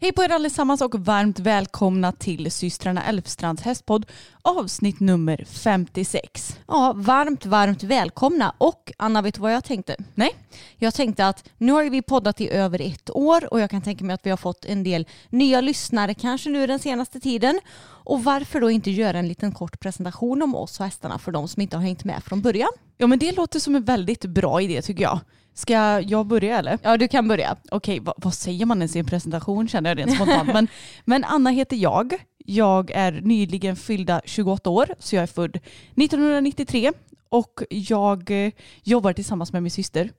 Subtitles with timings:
[0.00, 4.06] Hej på er allesammans och varmt välkomna till systrarna Elfstrands hästpodd
[4.42, 6.58] avsnitt nummer 56.
[6.66, 8.54] Ja, varmt, varmt välkomna.
[8.58, 9.96] Och Anna, vet du vad jag tänkte?
[10.14, 10.30] Nej?
[10.76, 14.04] Jag tänkte att nu har vi poddat i över ett år och jag kan tänka
[14.04, 17.60] mig att vi har fått en del nya lyssnare kanske nu den senaste tiden.
[18.04, 21.48] Och varför då inte göra en liten kort presentation om oss och hästarna för de
[21.48, 22.70] som inte har hängt med från början?
[22.96, 25.20] Ja men det låter som en väldigt bra idé tycker jag.
[25.58, 26.78] Ska jag börja eller?
[26.82, 27.56] Ja, du kan börja.
[27.70, 30.52] Okej, vad, vad säger man ens i en presentation känner jag rent spontant.
[30.52, 30.68] men,
[31.04, 32.14] men Anna heter jag.
[32.44, 36.92] Jag är nyligen fyllda 28 år, så jag är född 1993
[37.28, 40.10] och jag eh, jobbar tillsammans med min syster.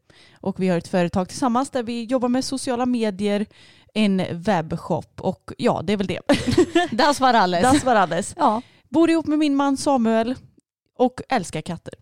[0.42, 3.46] Och vi har ett företag tillsammans där vi jobbar med sociala medier,
[3.94, 6.22] en webbshop och ja, det är väl det.
[6.92, 7.62] Das var alles.
[7.62, 8.36] Das var alles.
[8.38, 8.62] Ja.
[8.90, 10.36] Bor ihop med min man Samuel
[10.98, 11.94] och älskar katter.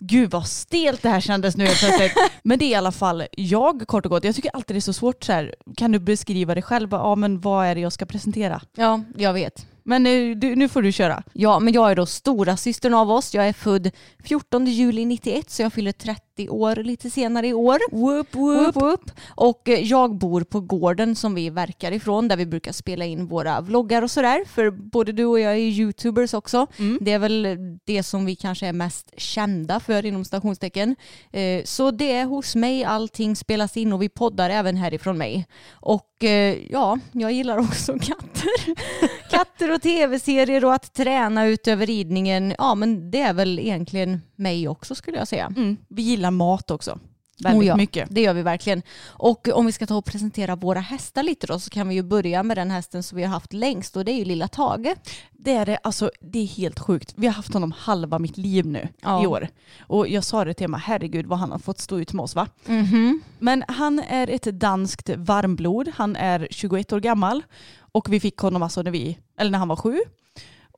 [0.00, 2.12] Gud vad stelt det här kändes nu helt plötsligt.
[2.42, 4.24] Men det är i alla fall jag kort och gott.
[4.24, 5.54] Jag tycker alltid det är så svårt så här.
[5.76, 6.88] Kan du beskriva dig själv?
[6.92, 8.60] Ja men vad är det jag ska presentera?
[8.76, 9.66] Ja, jag vet.
[9.82, 11.22] Men nu, du, nu får du köra.
[11.32, 13.34] Ja, men jag är då stora systern av oss.
[13.34, 13.90] Jag är född
[14.24, 17.78] 14 juli 91 så jag fyller 30 år lite senare i år.
[17.90, 18.64] Whoop, whoop.
[18.64, 19.10] Whoop, whoop.
[19.28, 23.26] Och eh, jag bor på gården som vi verkar ifrån där vi brukar spela in
[23.26, 24.44] våra vloggar och sådär.
[24.46, 26.66] För både du och jag är youtubers också.
[26.78, 26.98] Mm.
[27.00, 27.46] Det är väl
[27.84, 30.96] det som vi kanske är mest kända för inom stationstecken.
[31.32, 35.46] Eh, Så det är hos mig allting spelas in och vi poddar även härifrån mig.
[35.70, 38.50] Och eh, ja, jag gillar också katter.
[39.30, 42.54] katter och tv-serier och att träna utöver ridningen.
[42.58, 45.52] Ja, men det är väl egentligen mig också skulle jag säga.
[45.56, 45.76] Mm.
[45.88, 46.98] Vi gillar mat också.
[47.42, 48.08] Väldigt Oh ja, mycket.
[48.10, 48.82] Det gör vi verkligen.
[49.06, 52.02] Och om vi ska ta och presentera våra hästar lite då så kan vi ju
[52.02, 54.94] börja med den hästen som vi har haft längst och det är ju lilla Tage.
[55.32, 57.12] Det är det, alltså det är helt sjukt.
[57.16, 59.22] Vi har haft honom halva mitt liv nu Ja.
[59.22, 59.48] i år.
[59.80, 62.34] Och jag sa det till Emma, herregud vad han har fått stå ut med oss
[62.34, 62.48] va?
[62.66, 63.20] Mhm.
[63.38, 65.88] Men han är ett danskt varmblod.
[65.96, 67.42] Han är 21 år gammal
[67.80, 69.98] och vi fick honom alltså när, vi, eller när han var sju.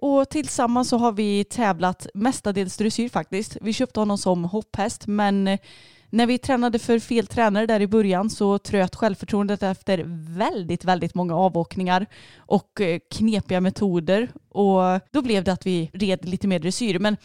[0.00, 3.56] Och tillsammans så har vi tävlat mestadels dressyr faktiskt.
[3.60, 5.58] Vi köpte honom som hopphäst men
[6.10, 10.04] när vi tränade för fel tränare där i början så tröt självförtroendet efter
[10.36, 12.06] väldigt, väldigt många avåkningar
[12.38, 14.28] och eh, knepiga metoder.
[14.48, 16.98] Och då blev det att vi red lite mer dressyr.
[16.98, 17.16] Men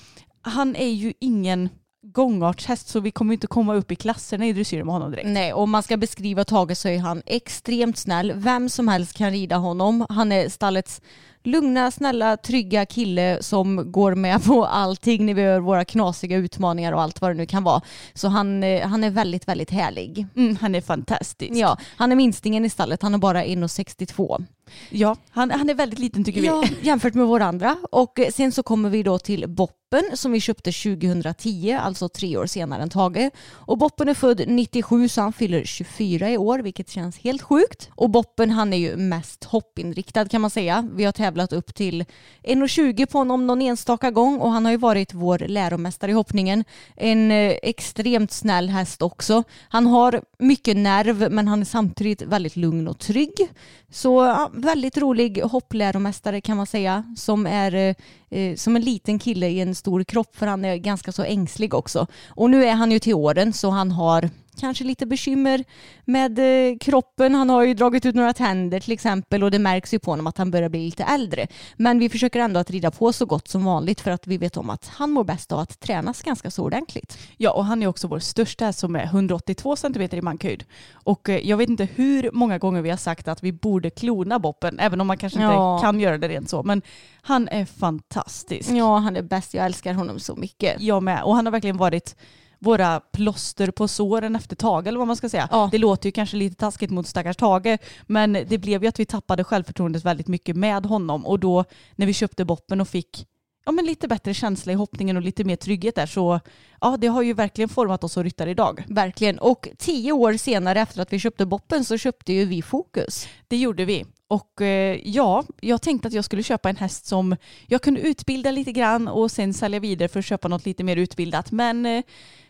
[0.41, 1.69] han är ju ingen
[2.03, 5.29] gångartshäst så vi kommer inte komma upp i klasserna i dressyr med honom direkt.
[5.29, 8.33] Nej, om man ska beskriva Tage så är han extremt snäll.
[8.35, 10.05] Vem som helst kan rida honom.
[10.09, 11.01] Han är stallets
[11.43, 16.93] lugna, snälla, trygga kille som går med på allting när vi gör våra knasiga utmaningar
[16.93, 17.81] och allt vad det nu kan vara.
[18.13, 20.27] Så han, eh, han är väldigt, väldigt härlig.
[20.35, 21.51] Mm, han är fantastisk.
[21.55, 23.01] Ja, han är minstingen i stallet.
[23.01, 24.45] Han är bara 1,62.
[24.89, 26.87] Ja, han, han är väldigt liten tycker Ja, vi.
[26.87, 27.77] jämfört med våra andra.
[27.91, 32.37] Och eh, sen så kommer vi då till Boppen som vi köpte 2010, alltså tre
[32.37, 33.29] år senare än Tage.
[33.51, 37.89] Och Boppen är född 97 så han fyller 24 i år, vilket känns helt sjukt.
[37.95, 40.89] Och Boppen han är ju mest hoppinriktad kan man säga.
[40.95, 42.05] Vi har tävlat upp till
[42.43, 46.63] 1,20 på honom någon enstaka gång och han har ju varit vår läromästare i hoppningen.
[46.95, 49.43] En eh, extremt snäll häst också.
[49.69, 53.49] Han har mycket nerv men han är samtidigt väldigt lugn och trygg.
[53.91, 57.95] Så ja, väldigt rolig hoppläromästare kan man säga som är eh,
[58.33, 61.73] eh, som en liten kille i en stor kropp för han är ganska så ängslig
[61.73, 62.07] också.
[62.27, 65.63] Och nu är han ju till åren så han har kanske lite bekymmer
[66.05, 67.35] med eh, kroppen.
[67.35, 70.27] Han har ju dragit ut några tänder till exempel och det märks ju på honom
[70.27, 71.47] att han börjar bli lite äldre.
[71.77, 74.57] Men vi försöker ändå att rida på så gott som vanligt för att vi vet
[74.57, 77.17] om att han mår bäst av att tränas ganska så ordentligt.
[77.37, 80.63] Ja, och han är också vår största som är 182 centimeter i mankhöjd.
[80.93, 84.39] Och eh, jag vet inte hur många gånger vi har sagt att vi borde klona
[84.39, 85.79] Boppen, även om man kanske inte Ja.
[85.81, 86.63] kan göra det rent så.
[86.63, 86.81] Men
[87.21, 88.22] han är fantastisk.
[88.69, 89.53] Ja, han är bäst.
[89.53, 90.81] Jag älskar honom så mycket.
[90.81, 91.23] Jag med.
[91.23, 92.15] Och han har verkligen varit
[92.63, 95.47] våra plåster på såren efter Tage eller vad man ska säga.
[95.51, 95.69] Ja.
[95.71, 97.77] Det låter ju kanske lite taskigt mot stackars Tage
[98.07, 101.65] men det blev ju att vi tappade självförtroendet väldigt mycket med honom och då
[101.95, 103.27] när vi köpte Boppen och fick
[103.65, 106.39] ja, men lite bättre känsla i hoppningen och lite mer trygghet där så
[106.81, 108.85] ja det har ju verkligen format oss som ryttare idag.
[108.87, 109.39] Verkligen.
[109.39, 113.27] Och tio år senare efter att vi köpte Boppen så köpte ju vi Fokus.
[113.47, 114.05] Det gjorde vi.
[114.33, 117.35] Och eh, ja, jag tänkte att jag skulle köpa en häst som
[117.67, 120.95] jag kunde utbilda lite grann och sen sälja vidare för att köpa något lite mer
[120.95, 121.51] utbildat.
[121.51, 122.03] Men eh,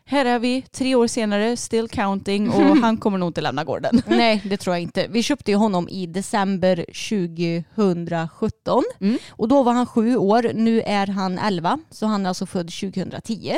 [0.06, 4.02] här är vi tre år senare, still counting och han kommer nog inte lämna gården.
[4.08, 5.08] Nej, det tror jag inte.
[5.08, 6.86] Vi köpte ju honom i december
[7.58, 9.18] 2017 Mm.
[9.32, 10.52] och då var han sju år.
[10.54, 13.58] Nu är han 11, så han är alltså född 2010.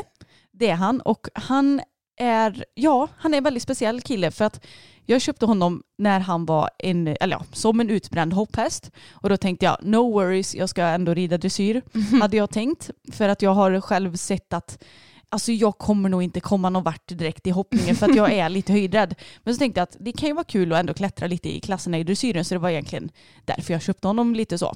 [0.54, 1.82] Det är han och han
[2.18, 4.66] är, ja, han är en väldigt speciell kille för att
[5.06, 8.92] jag köpte honom när han var en, eller ja, som en utbränd hopphäst.
[9.12, 11.82] Och då tänkte jag, no worries, jag ska ändå rida dressyr.
[12.22, 12.90] Hade jag tänkt.
[13.12, 14.84] För att jag har själv sett att
[15.36, 18.50] Alltså jag kommer nog inte komma någon vart direkt i hoppningen för att jag är
[18.58, 19.16] lite höjdrädd.
[19.44, 21.60] Men så tänkte jag att det kan ju vara kul att ändå klättra lite i
[21.60, 23.10] klasserna i dressyren så det var egentligen
[23.46, 24.76] därför jag köpte honom lite så.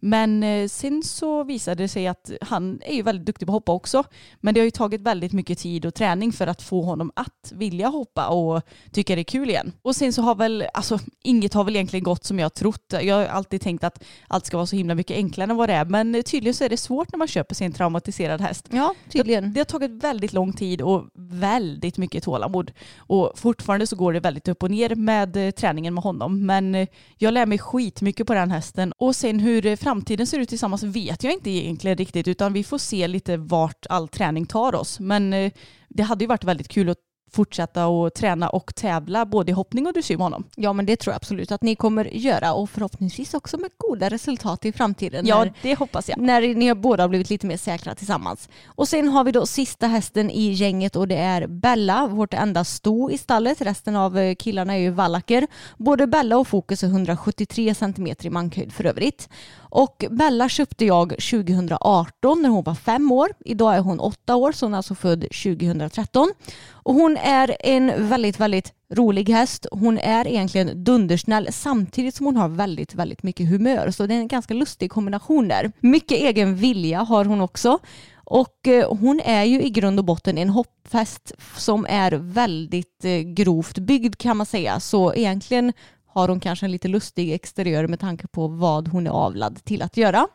[0.00, 3.54] Men eh, sen så visade det sig att han är ju väldigt duktig på att
[3.54, 4.04] hoppa också.
[4.40, 7.52] Men det har ju tagit väldigt mycket tid och träning för att få honom att
[7.52, 8.62] vilja hoppa och
[8.92, 9.72] tycka det är kul igen.
[9.82, 12.94] Och sen så har väl, alltså inget har väl egentligen gått som jag trott.
[13.02, 15.74] Jag har alltid tänkt att allt ska vara så himla mycket enklare än vad det
[15.74, 15.84] är.
[15.84, 18.68] Men tydligen så är det svårt när man köper sig en traumatiserad häst.
[18.70, 19.52] Ja, tydligen.
[19.52, 22.72] Det har tagit väldigt lång tid och väldigt mycket tålamod.
[22.98, 26.46] Och fortfarande så går det väldigt upp och ner med eh, träningen med honom.
[26.46, 26.88] Men eh,
[27.18, 28.92] jag lär mig skitmycket på den hästen.
[28.96, 32.28] Och sen hur eh, framtiden ser ut tillsammans vet jag inte egentligen riktigt.
[32.28, 35.00] Utan vi får se lite vart all träning tar oss.
[35.00, 35.50] Men
[35.88, 36.98] det hade ju varit väldigt kul att
[37.32, 40.44] fortsätta och träna och tävla både i hoppning och dressyr med honom.
[40.56, 44.08] Ja, men det tror jag absolut att ni kommer göra och förhoppningsvis också med goda
[44.08, 45.26] resultat i framtiden.
[45.26, 46.18] Ja, när- det hoppas jag.
[46.18, 48.48] när ni båda har blivit lite mer säkra tillsammans.
[48.66, 52.64] Och sen har vi då sista hästen i gänget och det är Bella, vårt enda
[52.64, 53.60] sto i stallet.
[53.60, 55.46] Resten av eh, killarna är ju vallacker.
[55.76, 59.28] Både Bella och Fokus är 173 cm i mankhöjd för övrigt.
[59.70, 63.28] Och Bella köpte jag 2018 när hon var fem år.
[63.44, 66.32] Idag är hon åtta år så hon är alltså född 2013.
[66.70, 69.66] Och hon är en väldigt, väldigt rolig häst.
[69.72, 73.90] Hon är egentligen dundersnäll samtidigt som hon har väldigt, väldigt mycket humör.
[73.90, 75.72] Så det är en ganska lustig kombination där.
[75.80, 77.78] Mycket egen vilja har hon också.
[78.24, 83.18] Och eh, hon är ju i grund och botten en hoppfest som är väldigt eh,
[83.18, 84.80] grovt byggd kan man säga.
[84.80, 85.72] Så egentligen
[86.12, 89.82] har hon kanske en lite lustig exteriör med tanke på vad hon är avlad till
[89.82, 90.26] att göra.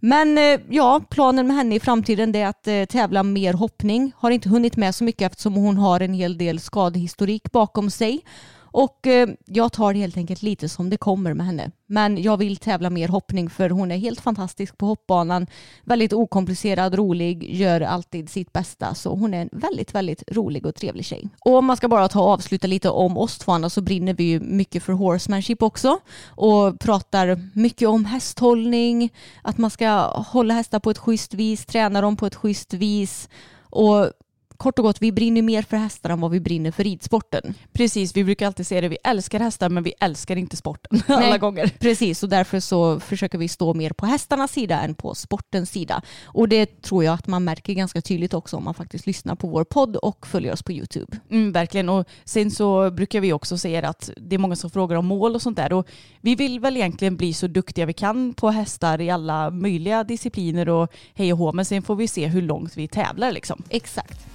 [0.00, 4.12] Men eh, ja, planen med henne i framtiden det är att eh, tävla mer hoppning.
[4.16, 8.20] Har inte hunnit med så mycket eftersom hon har en hel del skadehistorik bakom sig.
[8.76, 11.70] Och eh, jag tar det helt enkelt lite som det kommer med henne.
[11.86, 15.46] Men jag vill tävla mer hoppning för hon är helt fantastisk på hoppbanan.
[15.84, 18.94] Väldigt okomplicerad, rolig, gör alltid sitt bästa.
[18.94, 21.28] Så hon är en väldigt, väldigt rolig och trevlig tjej.
[21.40, 24.14] Och om man ska bara ta och avsluta lite om oss två andra så brinner
[24.14, 25.98] vi ju mycket för horsemanship också.
[26.26, 29.12] Och pratar mycket om hästhållning,
[29.42, 33.28] att man ska hålla hästar på ett schysst vis, träna dem på ett schysst vis.
[33.70, 34.10] Och
[34.56, 37.54] kort och gott, vi brinner mer för hästar än vad vi brinner för ridsporten.
[37.72, 38.88] Precis, vi brukar alltid säga det.
[38.88, 41.38] Vi älskar hästar men vi älskar inte sporten alla Nej.
[41.38, 41.72] gånger.
[41.78, 46.02] Precis, och därför så försöker vi stå mer på hästarnas sida än på sportens sida.
[46.24, 49.48] Och det tror jag att man märker ganska tydligt också om man faktiskt lyssnar på
[49.48, 51.16] vår podd och följer oss på YouTube.
[51.30, 51.88] Mm, verkligen.
[51.88, 55.34] Och sen så brukar vi också säga att det är många som frågar om mål
[55.34, 55.72] och sånt där.
[55.72, 55.88] Och
[56.20, 60.68] vi vill väl egentligen bli så duktiga vi kan på hästar i alla möjliga discipliner
[60.68, 61.52] och hej och hå.
[61.52, 63.62] Men sen får vi se hur långt vi tävlar liksom.
[63.70, 64.26] Exakt.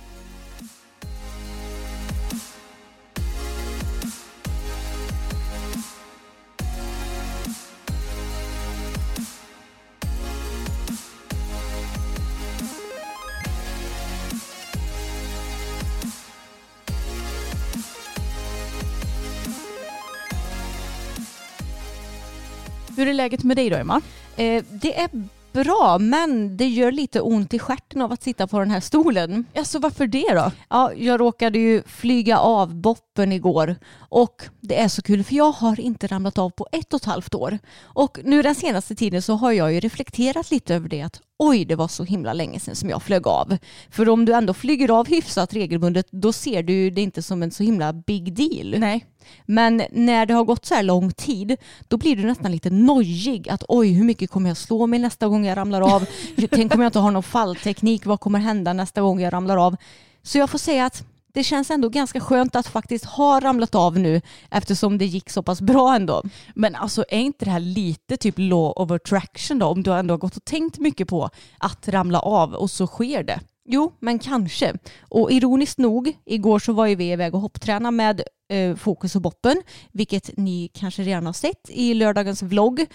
[23.02, 24.02] Hur är läget med dig då Emma?
[24.36, 25.10] Eh, det är
[25.52, 29.46] bra, men det gör lite ont i stjärten av att sitta på den här stolen.
[29.56, 30.52] Alltså varför det då?
[30.70, 33.76] Ja, jag råkade ju flyga av boppen igår
[34.10, 37.06] och det är så kul för jag har inte ramlat av på ett och ett
[37.06, 37.60] halvt år.
[37.82, 41.66] Och nu den senaste tiden så har jag ju reflekterat lite över det att oj
[41.66, 43.58] det var så himla länge sedan som jag flög av.
[43.90, 47.52] För om du ändå flyger av hyfsat regelbundet då ser du det inte som en
[47.52, 48.80] så himla big deal.
[48.80, 49.06] Nej.
[49.46, 51.58] Men när det har gått så här lång tid
[51.88, 55.28] då blir du nästan lite nojig att oj hur mycket kommer jag slå mig nästa
[55.28, 56.06] gång jag ramlar av?
[56.52, 59.76] Tänk om jag inte har någon fallteknik, vad kommer hända nästa gång jag ramlar av?
[60.24, 64.00] Så jag får säga att det känns ändå ganska skönt att faktiskt ha ramlat av
[64.00, 64.22] nu
[64.52, 66.24] eftersom det gick så pass bra ändå.
[66.56, 69.68] Men alltså är inte det här lite typ law of attraction då?
[69.68, 73.24] Om du ändå har gått och tänkt mycket på att ramla av och så sker
[73.24, 73.40] det.
[73.66, 74.74] Jo, men kanske.
[75.02, 79.22] Och ironiskt nog, igår så var ju vi iväg och hoppträna med eh, Fokus och
[79.22, 79.62] Boppen,
[79.92, 82.86] vilket ni kanske redan har sett i lördagens vlogg.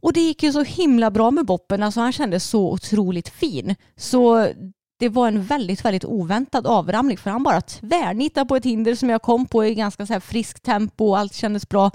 [0.00, 3.74] Och det gick ju så himla bra med Boppen, alltså han kändes så otroligt fin.
[3.96, 4.48] Så
[4.98, 9.10] det var en väldigt, väldigt oväntad avramling för han bara tvärnitade på ett hinder som
[9.10, 11.90] jag kom på i ganska så friskt tempo och allt kändes bra.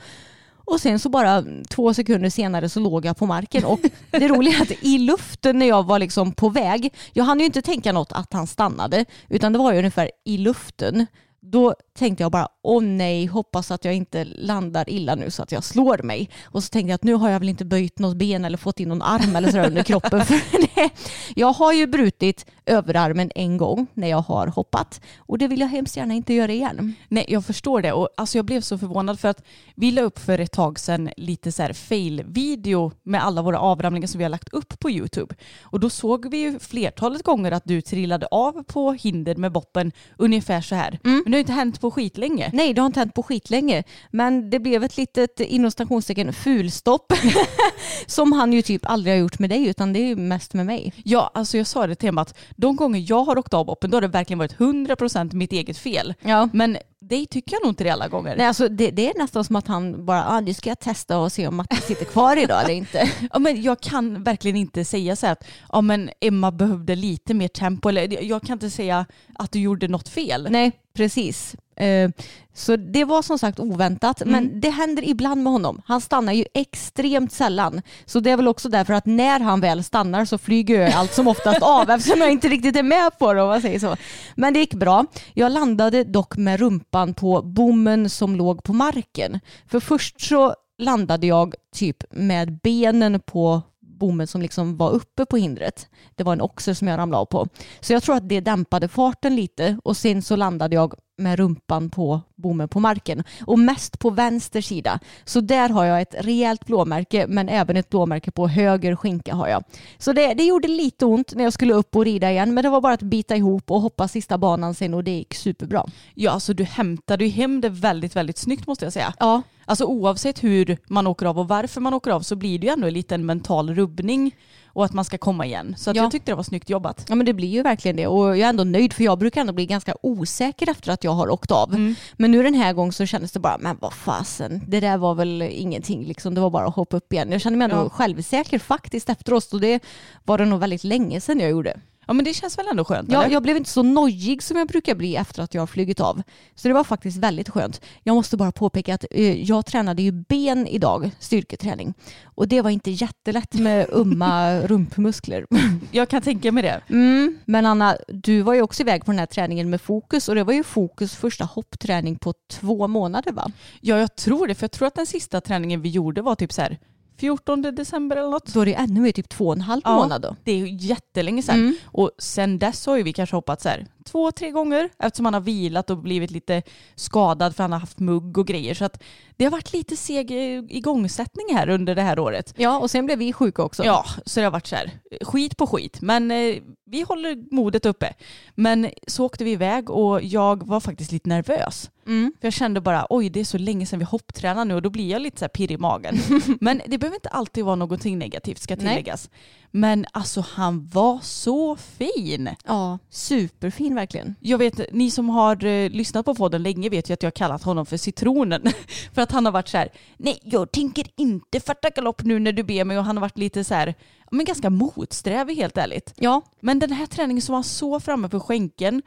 [0.65, 3.79] Och sen så bara två sekunder senare så låg jag på marken och
[4.11, 7.45] det roliga är att i luften när jag var liksom på väg, jag hann ju
[7.45, 11.07] inte tänka något att han stannade utan det var ju ungefär i luften
[11.41, 15.51] då tänkte jag bara, åh nej, hoppas att jag inte landar illa nu så att
[15.51, 16.29] jag slår mig.
[16.43, 18.79] Och så tänkte jag att nu har jag väl inte böjt något ben eller fått
[18.79, 20.25] in någon arm eller sådär under kroppen.
[20.25, 20.35] För
[20.75, 20.89] det,
[21.35, 25.67] jag har ju brutit överarmen en gång när jag har hoppat och det vill jag
[25.67, 26.95] hemskt gärna inte göra igen.
[27.07, 27.91] Nej, jag förstår det.
[27.91, 29.43] Och alltså jag blev så förvånad för att
[29.75, 34.07] vi la upp för ett tag sedan lite så här fail-video med alla våra avramlingar
[34.07, 35.35] som vi har lagt upp på YouTube.
[35.61, 39.91] Och då såg vi ju flertalet gånger att du trillade av på hinder med boppen
[40.17, 40.99] ungefär så här.
[41.31, 42.49] Men det har inte hänt på skitlänge.
[42.53, 43.83] Nej, det har inte hänt på skitlänge.
[44.11, 47.13] Men det blev ett litet inom stationstecken fulstopp
[48.05, 50.65] som han ju typ aldrig har gjort med dig utan det är ju mest med
[50.65, 50.93] mig.
[51.03, 53.91] Ja, alltså jag sa det till Emma att de gånger jag har åkt av boppen
[53.91, 56.13] då har det verkligen varit 100% mitt eget fel.
[56.21, 56.49] Ja.
[56.53, 58.35] Men det tycker jag nog inte det alla gånger.
[58.35, 61.17] Nej, alltså det, det är nästan som att han bara, ah, nu ska jag testa
[61.17, 63.09] och se om Matti sitter kvar idag eller inte.
[63.33, 67.33] Ja, men jag kan verkligen inte säga så här att ja, men Emma behövde lite
[67.33, 67.89] mer tempo.
[67.89, 69.05] Eller jag kan inte säga
[69.35, 70.47] att du gjorde något fel.
[70.51, 71.55] Nej, precis.
[71.75, 72.09] Eh,
[72.53, 75.81] Så det var som sagt oväntat, men det händer ibland med honom.
[75.85, 77.81] Han stannar ju extremt sällan.
[78.05, 81.13] Så det är väl också därför att när han väl stannar så flyger jag allt
[81.13, 83.95] som oftast av eftersom jag inte riktigt är med på det om man säger så.
[84.35, 85.05] Men det gick bra.
[85.33, 89.39] Jag landade dock med rumpan på bommen som låg på marken.
[89.67, 93.61] För först så landade jag typ med benen på
[93.99, 95.87] bommen som liksom var uppe på hindret.
[96.15, 97.47] Det var en oxer som jag ramlade av på.
[97.79, 101.89] Så jag tror att det dämpade farten lite och sen så landade jag med rumpan
[101.89, 104.99] på bommen på marken och mest på vänster sida.
[105.25, 109.47] Så där har jag ett rejält blåmärke men även ett blåmärke på höger skinka har
[109.47, 109.63] jag.
[109.97, 112.69] Så det, det gjorde lite ont när jag skulle upp och rida igen men det
[112.69, 115.85] var bara att bita ihop och hoppa sista banan sen och det gick superbra.
[116.13, 119.13] Ja, alltså du hämtade ju hem det väldigt, väldigt snyggt måste jag säga.
[119.19, 122.67] Ja, Alltså oavsett hur man åker av och varför man åker av så blir det
[122.67, 124.35] ju ändå en liten mental rubbning
[124.73, 125.75] och att man ska komma igen.
[125.77, 125.93] Så Ja.
[125.95, 127.05] jag tyckte det var snyggt jobbat.
[127.09, 129.41] Ja men det blir ju verkligen det och jag är ändå nöjd för jag brukar
[129.41, 131.69] ändå bli ganska osäker efter att jag har åkt av.
[131.69, 131.95] Mm.
[132.13, 135.15] Men nu den här gången så kändes det bara, men vad fasen, det där var
[135.15, 137.31] väl ingenting liksom, det var bara att hoppa upp igen.
[137.31, 137.89] Jag kände mig ändå Ja.
[137.89, 139.79] självsäker faktiskt efteråt och det
[140.25, 141.79] var det nog väldigt länge sedan jag gjorde.
[142.07, 143.33] Ja men det känns väl ändå skönt Ja, eller?
[143.33, 146.21] jag blev inte så nojig som jag brukar bli efter att jag har flugit av.
[146.55, 147.81] Så det var faktiskt väldigt skönt.
[148.03, 151.93] Jag måste bara påpeka att eh, jag tränade ju ben idag, styrketräning.
[152.25, 155.45] Och det var inte jättelätt med umma rumpmuskler.
[155.91, 156.81] jag kan tänka mig det.
[156.89, 160.35] Mm, men Anna, du var ju också iväg på den här träningen med Fokus och
[160.35, 163.51] det var ju Fokus första hoppträning på två månader va?
[163.81, 166.53] Ja jag tror det, för jag tror att den sista träningen vi gjorde var typ
[166.53, 166.77] så här
[167.21, 168.53] 14 december eller något.
[168.53, 169.95] Då är det ännu mer, typ två och en halv Ja.
[169.95, 170.35] månad då.
[170.43, 171.55] Det är ju jättelänge sedan.
[171.55, 171.75] Mm.
[171.85, 175.33] Och sen dess har ju vi kanske hoppat så här två, tre gånger eftersom han
[175.33, 176.61] har vilat och blivit lite
[176.95, 178.73] skadad för han har haft mugg och grejer.
[178.73, 179.03] Så att
[179.37, 180.31] det har varit lite seg
[180.71, 182.53] igångsättning här under det här året.
[182.57, 183.83] Ja, och sen blev vi sjuka också.
[183.85, 186.01] Ja, så det har varit så här skit på skit.
[186.01, 188.13] Men eh, vi håller modet uppe.
[188.55, 191.89] Men så åkte vi iväg och jag var faktiskt lite nervös.
[192.11, 192.33] Mm.
[192.41, 194.89] För jag kände bara oj det är så länge sedan vi hopptränar nu och då
[194.89, 196.17] blir jag lite så här pirrig i magen.
[196.59, 198.87] Men det behöver inte alltid vara någonting negativt ska Nej.
[198.87, 199.29] tilläggas.
[199.71, 202.49] Men alltså han var så fin.
[202.65, 204.35] ja, superfin verkligen.
[204.39, 207.31] Jag vet, ni som har eh, lyssnat på podden länge vet ju att jag har
[207.31, 208.63] kallat honom för citronen.
[209.13, 212.51] för att han har varit så här, nej jag tänker inte fatta galopp nu när
[212.51, 213.95] du ber mig och han har varit lite så här,
[214.31, 216.13] men ganska motsträvig helt ärligt.
[216.17, 219.01] Ja, Men den här träningen så var han så framme på skänken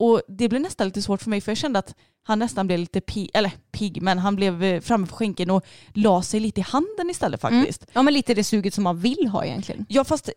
[0.00, 2.78] och det blev nästan lite svårt för mig för jag kände att han nästan blev
[2.78, 5.64] lite pigg, eller pigg, men han blev eh, framme på skänken och
[5.94, 7.86] la sig lite i handen istället faktiskt.
[7.92, 9.86] ja men lite det suget som man vill ha egentligen.
[9.88, 10.30] Ja fast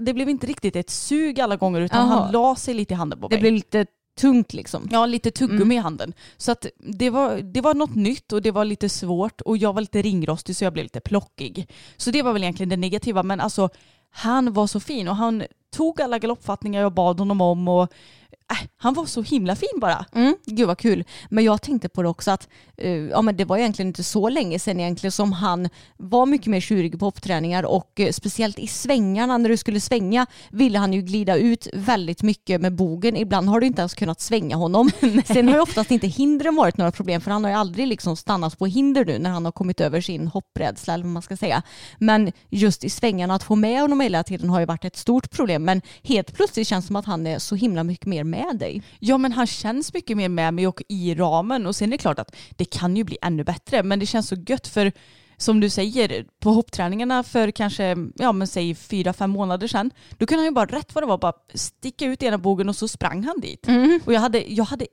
[0.00, 2.18] det blev inte riktigt ett sug alla gånger utan Jaha.
[2.22, 3.40] han la sig lite i handen på Det mig.
[3.40, 3.86] blev lite
[4.20, 4.88] tungt liksom.
[4.92, 6.12] Ja, lite tuggummi i handen.
[6.36, 9.72] Så att det, var, det var något nytt och det var lite svårt och jag
[9.72, 11.68] var lite ringrostig så jag blev lite plockig.
[11.96, 13.68] Så det var väl egentligen det negativa men alltså
[14.10, 15.42] Han var så fin och han
[15.76, 17.92] tog alla galoppfattningar jag bad honom om och
[18.50, 20.04] äh, han var så himla fin bara.
[20.14, 21.04] Mm, gud vad kul.
[21.30, 24.28] Men jag tänkte på det också att eh, ja, men det var egentligen inte så
[24.28, 28.66] länge sedan egentligen som han var mycket mer tjurig på hoppträningar och eh, speciellt i
[28.66, 33.16] svängarna när du skulle svänga ville han ju glida ut väldigt mycket med bogen.
[33.16, 34.90] Ibland har du inte ens kunnat svänga honom.
[35.26, 38.16] Sen har ju oftast inte hindren varit några problem för han har ju aldrig liksom
[38.16, 41.36] stannat på hinder nu när han har kommit över sin hopprädsla eller vad man ska
[41.36, 41.62] säga.
[41.98, 45.30] Men just i svängarna att få med honom hela tiden har ju varit ett stort
[45.30, 48.56] problem men helt plötsligt känns det som att han är så himla mycket mer med
[48.58, 48.82] dig.
[48.98, 51.98] Ja men han känns mycket mer med mig och i ramen och sen är det
[51.98, 54.92] klart att det kan ju bli ännu bättre men det känns så gött för
[55.36, 60.26] som du säger, på hoppträningarna för kanske, ja men säg fyra, fem månader sedan, då
[60.26, 62.88] kunde han ju bara rätt vad det var bara sticka ut ena bogen och så
[62.88, 63.66] sprang han dit.
[64.04, 64.86] Och jag hade, jag hade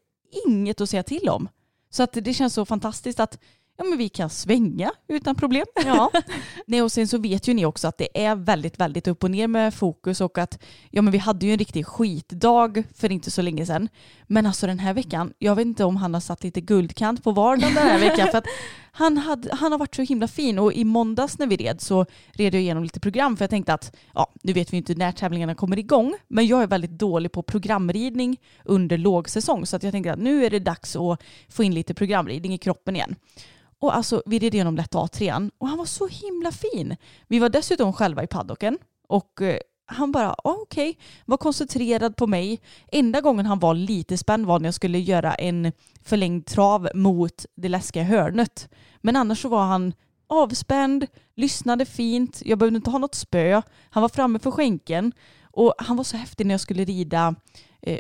[0.48, 1.50] inget att säga till om.
[1.90, 3.40] Så att det känns så fantastiskt att
[3.78, 5.66] ja, men vi kan svänga utan problem.
[5.86, 6.12] Ja.
[6.68, 9.32] Nej, och sen så vet ju ni också att det är väldigt, väldigt upp och
[9.32, 13.32] ner med fokus och att ja, men vi hade ju en riktig skitdag för inte
[13.32, 13.90] så länge sedan.
[14.28, 17.32] Men alltså den här veckan, jag vet inte om han har satt lite guldkant på
[17.32, 18.48] vardagen den här veckan för att
[18.96, 22.06] han, hade, han har varit så himla fin och i måndags när vi red så
[22.32, 25.12] red jag igenom lite program för jag tänkte att ja, nu vet vi inte när
[25.12, 29.92] tävlingarna kommer igång men jag är väldigt dålig på programridning under lågsäsong så att jag
[29.92, 33.16] tänkte att nu är det dags att få in lite programridning i kroppen igen.
[33.80, 36.96] Och alltså vi red igenom lätt A3 och han var så himla fin.
[37.28, 38.78] Vi var dessutom själva i paddocken
[39.08, 42.62] och eh, han bara oh, okej, var koncentrerad på mig.
[42.92, 47.46] Enda gången han var lite spänd var när jag skulle göra en förlängd trav mot
[47.56, 48.70] det läskiga hörnet.
[49.02, 49.94] Men annars så var han
[50.28, 55.12] avspänd, lyssnade fint, jag behövde inte ha något spö, han var framme för skänken
[55.52, 57.36] och han var så häftig när jag skulle rida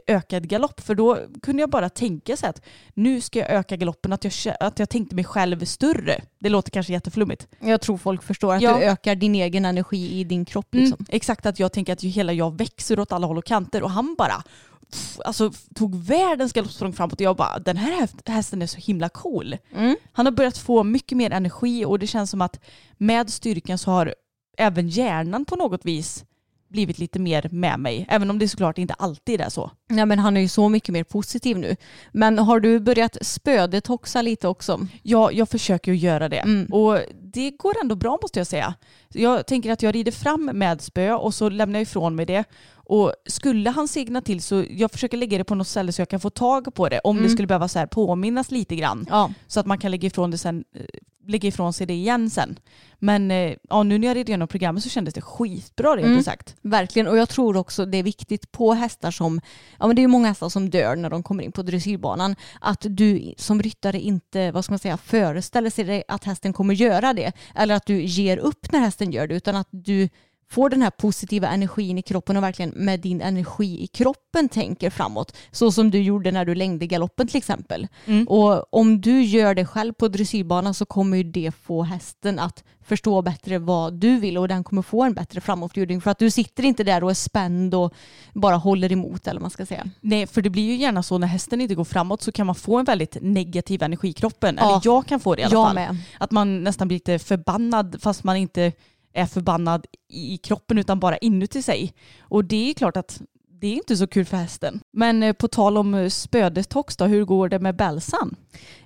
[0.07, 2.61] ökad galopp för då kunde jag bara tänka sig att
[2.93, 6.21] nu ska jag öka galoppen, att jag, att jag tänkte mig själv större.
[6.39, 7.47] Det låter kanske jätteflummigt.
[7.59, 8.77] Jag tror folk förstår att Ja.
[8.77, 10.75] du ökar din egen energi i din kropp.
[10.75, 10.95] Liksom.
[10.99, 13.83] Mm, exakt att jag tänker att ju hela jag växer åt alla håll och kanter
[13.83, 14.43] och han bara
[14.91, 18.77] pff, alltså, tog världens galoppsprång framåt och jag bara den här häst- hästen är så
[18.77, 19.57] himla cool.
[19.75, 19.95] Mm.
[20.13, 22.59] Han har börjat få mycket mer energi och det känns som att
[22.97, 24.15] med styrkan så har
[24.57, 26.25] även hjärnan på något vis
[26.73, 28.05] blivit lite mer med mig.
[28.09, 29.71] Även om det såklart inte alltid är så.
[29.87, 31.75] Ja, men han är ju så mycket mer positiv nu.
[32.11, 34.87] Men har du börjat spödetoxa lite också?
[35.01, 36.39] Ja, jag försöker ju göra det.
[36.39, 36.65] Mm.
[36.65, 36.99] Och
[37.33, 38.73] det går ändå bra måste jag säga.
[39.13, 42.43] Jag tänker att jag rider fram med spö och så lämnar jag ifrån mig det.
[42.93, 46.09] Och skulle han segna till så jag försöker lägga det på något ställe så jag
[46.09, 49.05] kan få tag på det om det skulle behöva så här påminnas lite grann.
[49.09, 49.31] Ja.
[49.47, 50.81] Så att man kan lägga ifrån, det sen, eh,
[51.27, 52.59] lägga ifrån sig det igen sen.
[52.99, 56.23] Men eh, ja, nu när jag red igenom programmet så kändes det skitbra rent Mm.
[56.23, 56.55] sagt.
[56.61, 59.41] Verkligen, och jag tror också det är viktigt på hästar som,
[59.79, 62.35] ja men det är ju många hästar som dör när de kommer in på dressyrbanan,
[62.61, 67.13] att du som ryttare inte, vad ska man säga, föreställer sig att hästen kommer göra
[67.13, 70.09] det, eller att du ger upp när hästen gör det, utan att du
[70.53, 74.89] får den här positiva energin i kroppen och verkligen med din energi i kroppen tänker
[74.89, 75.37] framåt.
[75.51, 77.87] Så som du gjorde när du längde galoppen till exempel.
[78.27, 82.63] Och om du gör det själv på dressyrbanan så kommer ju det få hästen att
[82.85, 86.31] förstå bättre vad du vill och den kommer få en bättre framåtbjudning för att du
[86.31, 87.93] sitter inte där och är spänd och
[88.33, 89.89] bara håller emot eller vad man ska säga.
[90.01, 92.55] Nej, för det blir ju gärna så när hästen inte går framåt så kan man
[92.55, 94.57] få en väldigt negativ energi i kroppen.
[94.59, 94.67] Ja.
[94.69, 95.75] Eller jag kan få det i alla Jag fall.
[95.75, 95.97] med.
[96.17, 98.71] Att man nästan blir lite förbannad fast man inte
[99.13, 101.93] är förbannad i kroppen utan bara inuti sig.
[102.19, 104.82] Och det är ju klart att det är inte så kul för hästen.
[104.93, 108.35] Men eh, på tal om eh, spödetox då, hur går det med Belsan?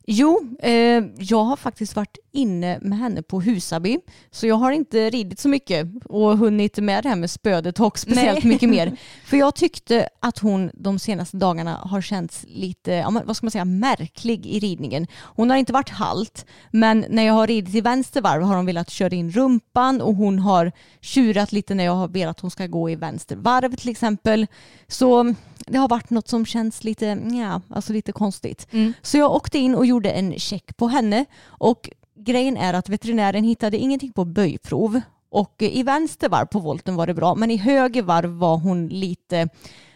[0.09, 3.99] Jo, eh, jag har faktiskt varit inne med henne på Husaby.
[4.31, 8.43] Så jag har inte ridit så mycket och hunnit med det här med spödetox speciellt
[8.43, 8.53] Nej.
[8.53, 8.97] mycket mer.
[9.25, 13.65] För jag tyckte att hon de senaste dagarna har känts lite, vad ska man säga,
[13.65, 15.07] märklig i ridningen.
[15.19, 18.65] Hon har inte varit halt, men när jag har ridit i vänster varv har hon
[18.65, 22.51] velat köra in rumpan och hon har tjurat lite när jag har velat att hon
[22.51, 24.47] ska gå i vänster varv till exempel.
[24.87, 25.33] Så
[25.67, 28.67] det har varit något som känns lite, ja, alltså lite konstigt.
[29.01, 33.43] Så jag åkte in och gjorde en check på henne och grejen är att veterinären
[33.43, 37.57] hittade ingenting på böjprov och i vänster varv på volten var det bra men i
[37.57, 39.49] höger varv var hon lite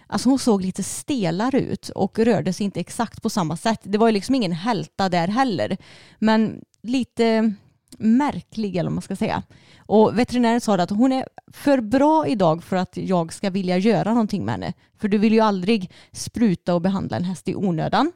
[0.08, 3.80] Alltså hon såg lite stelare ut och rörde sig inte exakt på samma sätt.
[3.84, 5.78] Det var ju liksom ingen hälta där heller.
[6.20, 7.54] Men lite
[8.00, 9.44] märklig eller vad man ska säga.
[9.80, 14.14] Och veterinären sa att hon är för bra idag för att jag ska vilja göra
[14.14, 14.74] någonting med henne.
[15.00, 18.12] För du vill ju aldrig spruta och behandla en häst i onödan.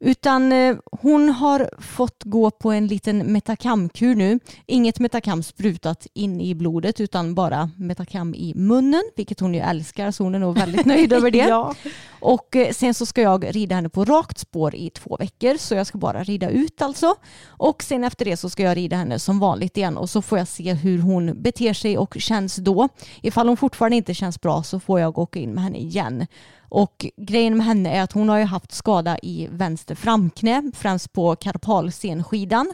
[0.00, 4.38] Utan eh, hon har fått gå på en liten metakamkur nu.
[4.66, 10.10] Inget metakam sprutat in i blodet utan bara metakam i munnen, vilket hon ju älskar
[10.10, 11.38] så hon är nog väldigt nöjd över det.
[11.38, 11.74] ja.
[12.20, 15.74] Och eh, sen så ska jag rida henne på rakt spår i två veckor så
[15.74, 17.14] jag ska bara rida ut alltså.
[17.46, 20.38] Och sen efter det så ska jag rida henne som vanligt igen och så får
[20.38, 22.88] jag se hur hon beter sig och känns då.
[23.22, 26.26] Ifall hon fortfarande inte känns bra så får jag åka in med henne igen.
[26.68, 31.12] Och grejen med henne är att hon har ju haft skada i vänster framknä, främst
[31.12, 32.72] på karpalsenskidan.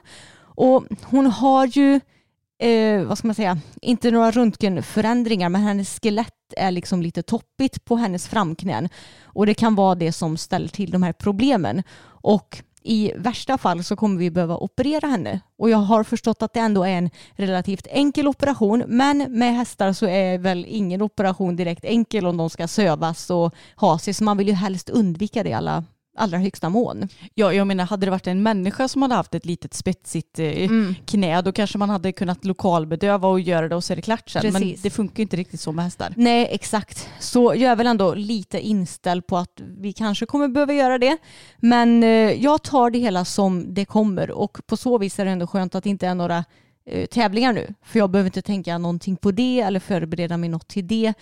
[0.56, 2.00] Och hon har ju,
[2.58, 7.84] eh, vad ska man säga, inte några röntgenförändringar men hennes skelett är liksom lite toppigt
[7.84, 8.88] på hennes framknän.
[9.22, 11.82] Och det kan vara det som ställer till de här problemen.
[12.04, 15.40] Och i värsta fall så kommer vi behöva operera henne.
[15.58, 18.84] Och jag har förstått att det ändå är en relativt enkel operation.
[18.86, 23.54] Men med hästar så är väl ingen operation direkt enkel om de ska sövas och
[23.76, 24.14] ha sig.
[24.14, 25.84] Så man vill ju helst undvika det i alla
[26.16, 27.08] allra högsta mån.
[27.34, 30.44] Ja, jag menar hade det varit en människa som hade haft ett litet spetsigt eh,
[30.64, 30.94] Mm.
[31.06, 34.30] knä då kanske man hade kunnat lokalbedöva och göra det och så är det klart
[34.30, 34.42] sen.
[34.52, 34.82] Men Precis.
[34.82, 36.12] det funkar inte riktigt så med hästar.
[36.16, 37.08] Nej, exakt.
[37.20, 41.16] Så jag är väl ändå lite inställd på att vi kanske kommer behöva göra det.
[41.56, 42.08] Men eh,
[42.44, 45.74] jag tar det hela som det kommer och på så vis är det ändå skönt
[45.74, 46.44] att det inte är några
[47.10, 47.74] tävlingar nu.
[47.82, 51.14] För jag behöver inte tänka någonting på det eller förbereda mig något till det.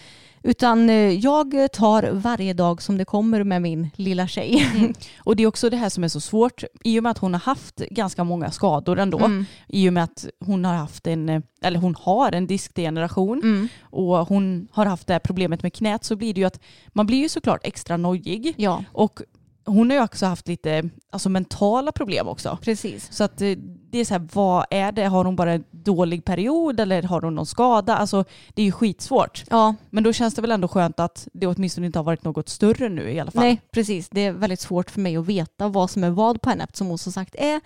[0.44, 4.66] Utan eh, jag tar varje dag som det kommer med min lilla tjej.
[5.18, 7.32] Och det är också det här som är så svårt i och med att hon
[7.34, 9.18] har haft ganska många skador ändå.
[9.18, 9.44] Mm.
[9.68, 13.68] I och med att hon har haft en, eh, eller hon har en diskdegeneration Mm.
[13.82, 17.06] och hon har haft det här problemet med knät så blir det ju att man
[17.06, 18.54] blir ju såklart extra nojig.
[18.56, 19.20] Ja, Och
[19.64, 22.58] hon har ju också haft lite alltså, mentala problem också.
[22.62, 23.12] precis.
[23.12, 23.56] Så att eh,
[23.90, 25.04] det är så här, vad är det?
[25.04, 27.96] Har hon bara en dålig period eller har hon någon skada?
[27.96, 29.44] Alltså det är ju skitsvårt.
[29.50, 32.48] Ja, Men då känns det väl ändå skönt att det åtminstone inte har varit något
[32.48, 33.42] större nu i alla fall.
[33.44, 34.08] nej precis.
[34.08, 36.86] Det är väldigt svårt för mig att veta vad som är vad på henne eftersom
[36.86, 37.60] hon som sagt är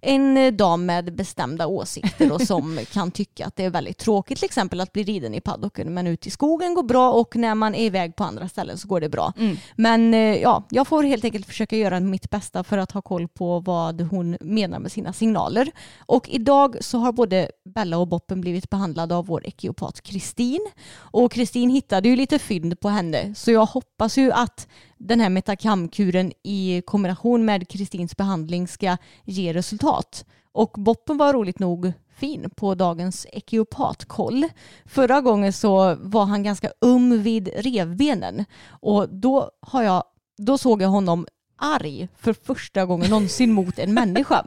[0.00, 4.38] en eh, dam med bestämda åsikter och som kan tycka att det är väldigt tråkigt
[4.38, 7.54] till exempel att bli riden i paddocken men ute i skogen går bra och när
[7.54, 9.32] man är iväg på andra ställen så går det bra.
[9.38, 9.56] Mm.
[9.76, 13.28] Men eh, ja, jag får helt enkelt försöka göra mitt bästa för att ha koll
[13.28, 15.70] på vad hon menar med sina signaler.
[16.06, 20.66] Och idag så har både Bella och Boppen blivit behandlade av vår ekiopat Kristin.
[20.96, 25.28] Och Kristin hittade ju lite fynd på henne så jag hoppas ju att den här
[25.28, 30.24] metakamkuren i kombination med Kristins behandling ska ge resultat.
[30.52, 34.44] Och Boppen var roligt nog fin på dagens ekiopatkoll.
[34.86, 40.04] Förra gången så var han ganska um vid revbenen och då, har jag,
[40.38, 41.26] då såg jag honom
[41.58, 44.44] arg för första gången någonsin mot en människa.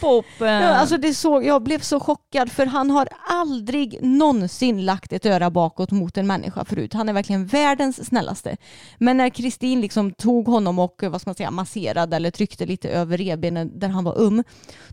[0.00, 0.48] Poppen.
[0.62, 5.26] Ja, alltså det såg, jag blev så chockad för han har aldrig någonsin lagt ett
[5.26, 6.94] öra bakåt mot en människa förut.
[6.94, 8.56] Han är verkligen världens snällaste.
[8.98, 12.88] Men när Kristin liksom tog honom och vad ska man säga, masserade eller tryckte lite
[12.90, 14.44] över revbenen där han var um,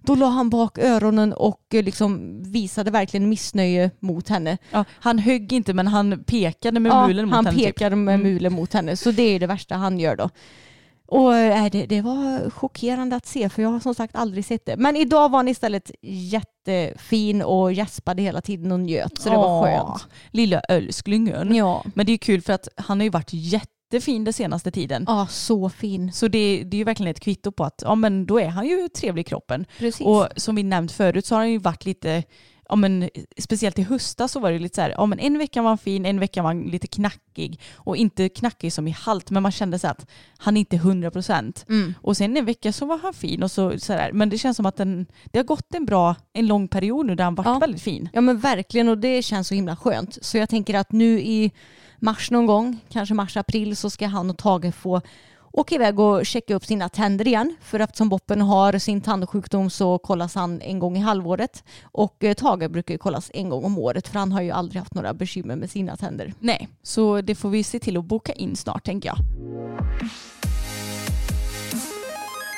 [0.01, 4.57] då la han bak öronen och liksom visade verkligen missnöje mot henne.
[4.71, 7.57] ja, han högg inte men han pekade med Ja, mulen mot han henne.
[7.57, 7.65] typ.
[7.65, 8.27] pekade med Mm.
[8.33, 8.97] mulen mot henne.
[8.97, 10.29] Så det är det värsta han gör då.
[11.07, 14.65] Och äh, det, det var chockerande att se för jag har som sagt aldrig sett
[14.65, 14.77] det.
[14.77, 19.17] Men idag var han istället jättefin och gäspade hela tiden och njöt.
[19.21, 20.07] Så det var Åh, skönt.
[20.31, 21.55] Lilla älsklingen.
[21.55, 21.83] Ja.
[21.95, 25.05] Men det är kul för att han har ju varit jättefin den senaste tiden.
[25.07, 26.11] ja, så fin.
[26.13, 28.67] Så det, det är ju verkligen ett kvitto på att ja, men då är han
[28.67, 29.65] ju trevlig i kroppen.
[29.79, 30.07] Precis.
[30.07, 32.23] Och som vi nämnt förut så har han ju varit lite,
[32.69, 35.61] ja, men, speciellt i höstas så var det lite så här, ja, men en vecka
[35.61, 37.59] var han fin, en vecka var han lite knackig.
[37.73, 40.05] Och inte knackig som i halt, men man kände så att
[40.37, 41.65] han är inte 100 procent.
[41.69, 41.93] Mm.
[42.01, 44.11] Och sen en vecka så var han fin och så, så där.
[44.11, 47.15] Men det känns som att den, det har gått en bra, en lång period nu
[47.15, 47.59] där han varit Ja.
[47.59, 48.09] väldigt fin.
[48.13, 50.17] Ja men verkligen och det känns så himla skönt.
[50.21, 51.51] Så jag tänker att nu i
[51.99, 55.01] mars någon gång, kanske mars-april, så ska han och Tage få
[55.55, 57.55] åka iväg och checka upp sina tänder igen.
[57.61, 61.63] För eftersom Boppen har sin tandsjukdom så kollas han en gång i halvåret.
[61.83, 64.79] Och eh, Tage brukar ju kollas en gång om året för han har ju aldrig
[64.81, 66.33] haft några bekymmer med sina tänder.
[66.39, 69.17] Nej, så det får vi se till att boka in snart tänker jag.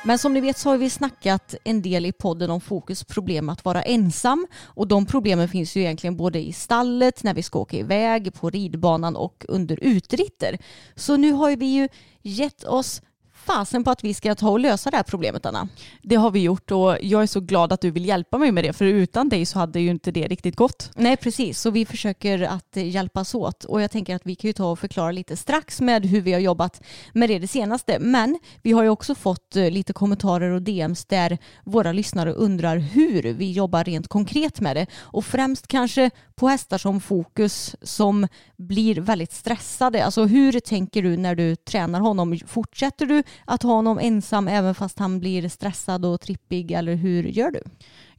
[0.08, 3.50] Men som ni vet så har vi snackat en del i podden om fokus problem
[3.50, 4.48] att vara ensam.
[4.63, 8.50] Och de problemen finns ju egentligen både i stallet, när vi ska åka iväg, på
[8.50, 10.58] ridbanan och under utritter.
[10.96, 11.89] Så nu har vi ju
[12.22, 13.02] gett oss
[13.48, 15.68] fasen på att vi ska ta och lösa det här problemet Anna.
[16.02, 18.64] Det har vi gjort och jag är så glad att du vill hjälpa mig med
[18.64, 20.92] det för utan dig så hade ju inte det riktigt gått.
[20.96, 24.48] Nej precis, så vi försöker att eh, hjälpas åt och jag tänker att vi kan
[24.48, 26.82] ju ta och förklara lite strax med hur vi har jobbat
[27.14, 28.00] med det det senaste.
[28.00, 32.78] Men vi har ju också fått eh, lite kommentarer och DMs där våra lyssnare undrar
[32.78, 38.28] hur vi jobbar rent konkret med det och främst kanske på hästar som fokus som
[38.58, 40.06] blir väldigt stressade.
[40.06, 42.40] Alltså hur tänker du när du tränar honom?
[42.48, 47.23] Fortsätter du att ha honom ensam även fast han blir stressad och trippig eller hur
[47.23, 47.62] gör du?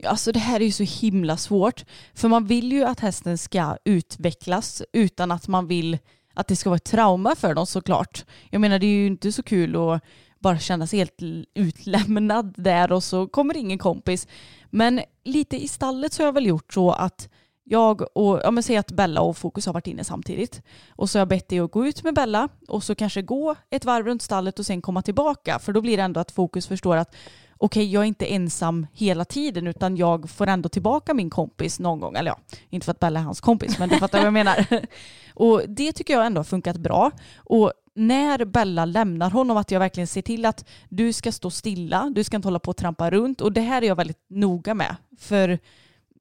[0.05, 1.85] Alltså det här är ju så himla svårt.
[2.15, 5.99] För man vill ju att hästen ska utvecklas utan att man vill
[6.35, 8.25] att det ska vara ett trauma för dem såklart.
[8.51, 10.03] Jag menar det är ju inte så kul att
[10.39, 11.23] bara känna sig helt
[11.55, 14.27] utlämnad där och så kommer ingen kompis.
[14.71, 17.29] Men lite i stallet så har jag väl gjort så att
[17.69, 20.63] jag och, ja men säg att Bella och Fokus har varit inne samtidigt.
[20.91, 23.55] Och så har jag bett dig att gå ut med Bella och så kanske gå
[23.71, 25.59] ett varv runt stallet och sen komma tillbaka.
[25.59, 27.15] För då blir det ändå att Fokus förstår att
[27.59, 31.81] okej, okay, jag är inte ensam hela tiden utan jag får ändå tillbaka min kompis
[31.81, 32.17] någon gång.
[32.17, 32.39] Eller ja,
[32.71, 34.67] inte för att Bella är hans kompis, men du fattar vad jag menar.
[35.35, 37.11] Och det tycker jag ändå har funkat bra.
[37.37, 42.13] Och när Bella lämnar honom att jag verkligen ser till att du ska stå stilla,
[42.15, 44.75] du ska inte hålla på och trampa runt och det här är jag väldigt noga
[44.75, 44.97] med.
[45.19, 45.59] För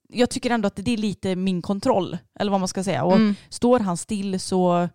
[0.08, 3.04] jag tycker ändå att det är lite min kontroll, eller vad man ska säga.
[3.04, 3.36] Och mm.
[3.50, 4.90] står han still så,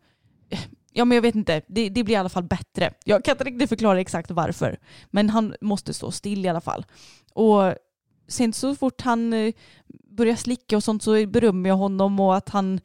[0.93, 2.93] ja men jag vet inte, det, det, blir i alla fall bättre.
[3.05, 4.79] Jag kan inte riktigt förklara exakt varför,
[5.11, 6.87] men han måste stå still i alla fall.
[7.33, 7.75] Och
[8.29, 9.55] sen så fort han eh,
[10.11, 12.81] börjar slicka och sånt så berömmer jag honom och att han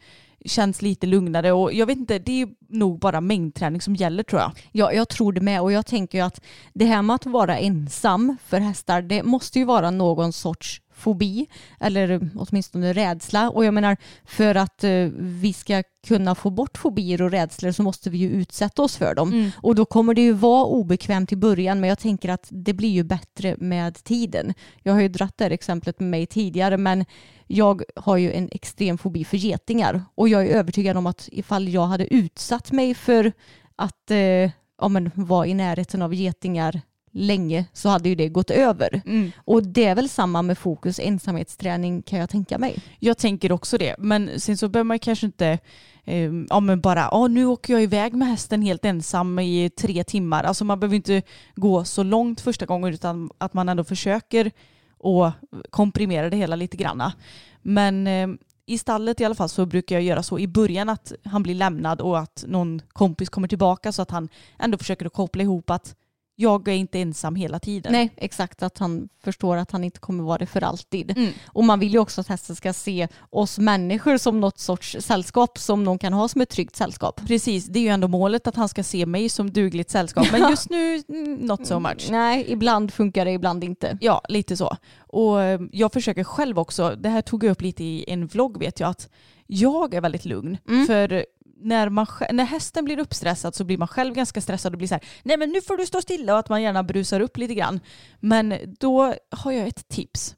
[0.45, 4.41] känns lite lugnare och jag vet inte, det är nog bara mängdträning som gäller tror
[4.41, 4.51] jag.
[4.71, 6.41] Ja, jag tror det med och jag tänker ju att
[6.73, 11.47] det här med att vara ensam för hästar, det måste ju vara någon sorts fobi
[11.79, 13.49] eller åtminstone rädsla.
[13.49, 17.83] Och jag menar för att eh, vi ska kunna få bort fobier och rädslor så
[17.83, 19.31] måste vi ju utsätta oss för dem.
[19.31, 19.51] Mm.
[19.57, 22.89] Och då kommer det ju vara obekvämt i början men jag tänker att det blir
[22.89, 24.53] ju bättre med tiden.
[24.83, 27.05] Jag har ju dratt det här exemplet med mig tidigare men
[27.47, 31.69] jag har ju en extrem fobi för getingar och jag är övertygad om att ifall
[31.69, 33.31] jag hade utsatt mig för
[33.75, 36.81] att eh, ja, men, vara i närheten av getingar
[37.11, 39.01] länge så hade ju det gått över.
[39.05, 39.31] Mm.
[39.45, 42.79] Och det är väl samma med fokus ensamhetsträning kan jag tänka mig.
[42.99, 45.59] Jag tänker också det, men sen så behöver man kanske inte
[46.05, 50.03] eh, ja, men bara oh, nu åker jag iväg med hästen helt ensam i tre
[50.03, 50.43] timmar.
[50.43, 51.21] Alltså man behöver inte
[51.55, 54.51] gå så långt första gången utan att man ändå försöker
[54.97, 55.31] och
[55.69, 57.13] komprimera det hela lite granna.
[57.61, 58.27] Men eh,
[58.65, 61.55] i stallet i alla fall så brukar jag göra så i början att han blir
[61.55, 65.69] lämnad och att någon kompis kommer tillbaka så att han ändå försöker att koppla ihop
[65.69, 65.95] att
[66.39, 67.91] jag är inte ensam hela tiden.
[67.91, 68.63] Nej, exakt.
[68.63, 71.17] Att han förstår att han inte kommer vara det för alltid.
[71.17, 71.33] Mm.
[71.47, 75.57] Och man vill ju också att hästen ska se oss människor som något sorts sällskap
[75.57, 77.21] som någon kan ha som ett tryggt sällskap.
[77.27, 80.27] Precis, det är ju ändå målet att han ska se mig som dugligt sällskap.
[80.31, 82.07] Men just nu, mm, not so much.
[82.09, 83.97] Nej, ibland funkar det, ibland inte.
[84.01, 84.77] Ja, lite så.
[84.99, 88.59] Och eh, jag försöker själv också, det här tog jag upp lite i en vlogg
[88.59, 89.09] vet jag, att
[89.47, 90.57] jag är väldigt lugn.
[90.69, 90.87] Mm.
[90.87, 91.25] För
[91.59, 94.93] när, man, när hästen blir uppstressad så blir man själv ganska stressad och blir så
[94.93, 97.53] här, nej men nu får du stå stilla och att man gärna brusar upp lite
[97.53, 97.79] grann.
[98.19, 100.35] Men då har jag ett tips.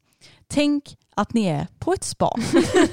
[0.47, 2.36] Tänk att ni är på ett spa.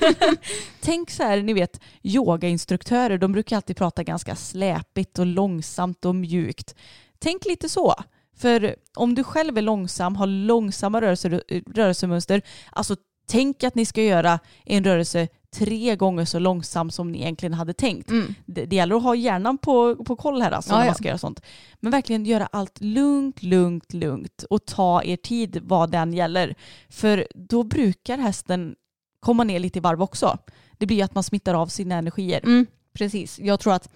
[0.80, 6.14] Tänk så här, ni vet yogainstruktörer, de brukar alltid prata ganska släpigt och långsamt och
[6.14, 6.74] mjukt.
[7.18, 7.94] Tänk lite så.
[8.36, 11.40] För om du själv är långsam, har långsamma rörelse,
[11.74, 17.18] rörelsemönster, alltså tänk att ni ska göra en rörelse tre gånger så långsam som ni
[17.18, 18.10] egentligen hade tänkt.
[18.10, 18.34] Mm.
[18.46, 21.08] Det, det gäller att ha hjärnan på, på koll här alltså, ja, när man ska
[21.08, 21.42] göra sånt.
[21.80, 26.54] Men verkligen göra allt lugnt, lugnt, lugnt och ta er tid vad den gäller.
[26.88, 28.74] För då brukar hästen
[29.20, 30.38] komma ner lite i varv också.
[30.78, 32.40] Det blir att man smittar av sina energier.
[32.44, 32.66] Mm.
[32.92, 33.38] Precis.
[33.38, 33.88] Jag tror att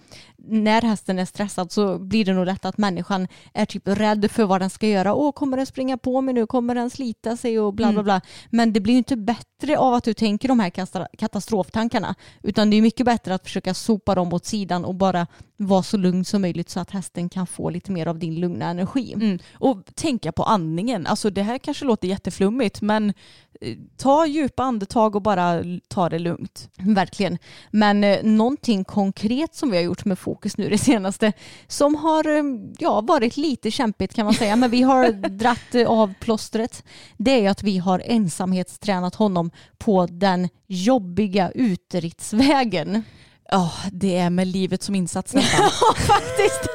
[0.43, 4.43] när hästen är stressad så blir det nog lätt att människan är typ rädd för
[4.43, 5.13] vad den ska göra.
[5.13, 6.47] Åh, kommer den springa på mig nu?
[6.47, 7.59] Kommer den slita sig?
[7.59, 8.03] Och bla bla mm.
[8.03, 8.21] bla.
[8.49, 10.69] Men det blir ju inte bättre av att du tänker de här
[11.17, 12.15] katastroftankarna.
[12.43, 15.27] Utan det är mycket bättre att försöka sopa dem åt sidan och bara
[15.57, 18.69] vara så lugn som möjligt så att hästen kan få lite mer av din lugna
[18.69, 19.13] energi.
[19.13, 19.39] Mm.
[19.53, 21.07] Och tänka på andningen.
[21.07, 23.13] Alltså det här kanske låter jätteflummigt men
[23.61, 26.69] eh, ta djupa andetag och bara ta det lugnt.
[26.77, 27.37] Verkligen.
[27.71, 31.33] Men eh, någonting konkret som vi har gjort med fokus nu det senaste
[31.67, 32.43] som har eh,
[32.79, 36.83] ja, varit lite kämpigt kan man säga men vi har dratt eh, av plåstret
[37.17, 43.03] det är att vi har ensamhetstränat honom på den jobbiga uteritsvägen.
[43.49, 45.61] Ja, oh, det är med livet som insats nästan.
[45.81, 46.69] ja, faktiskt.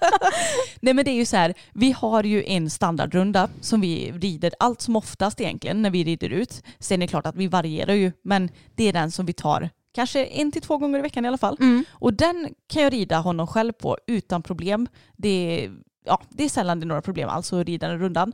[0.80, 4.52] Nej men det är ju så här, vi har ju en standardrunda som vi rider
[4.58, 6.62] allt som oftast egentligen när vi rider ut.
[6.78, 9.70] Sen är det klart att vi varierar ju, men det är den som vi tar
[9.98, 11.56] kanske en till två gånger i veckan i alla fall.
[11.60, 11.84] Mm.
[11.90, 14.88] Och den kan jag rida honom själv på utan problem.
[15.16, 15.70] Det är,
[16.04, 18.32] ja, det är sällan det är några problem alls att rida den rundan.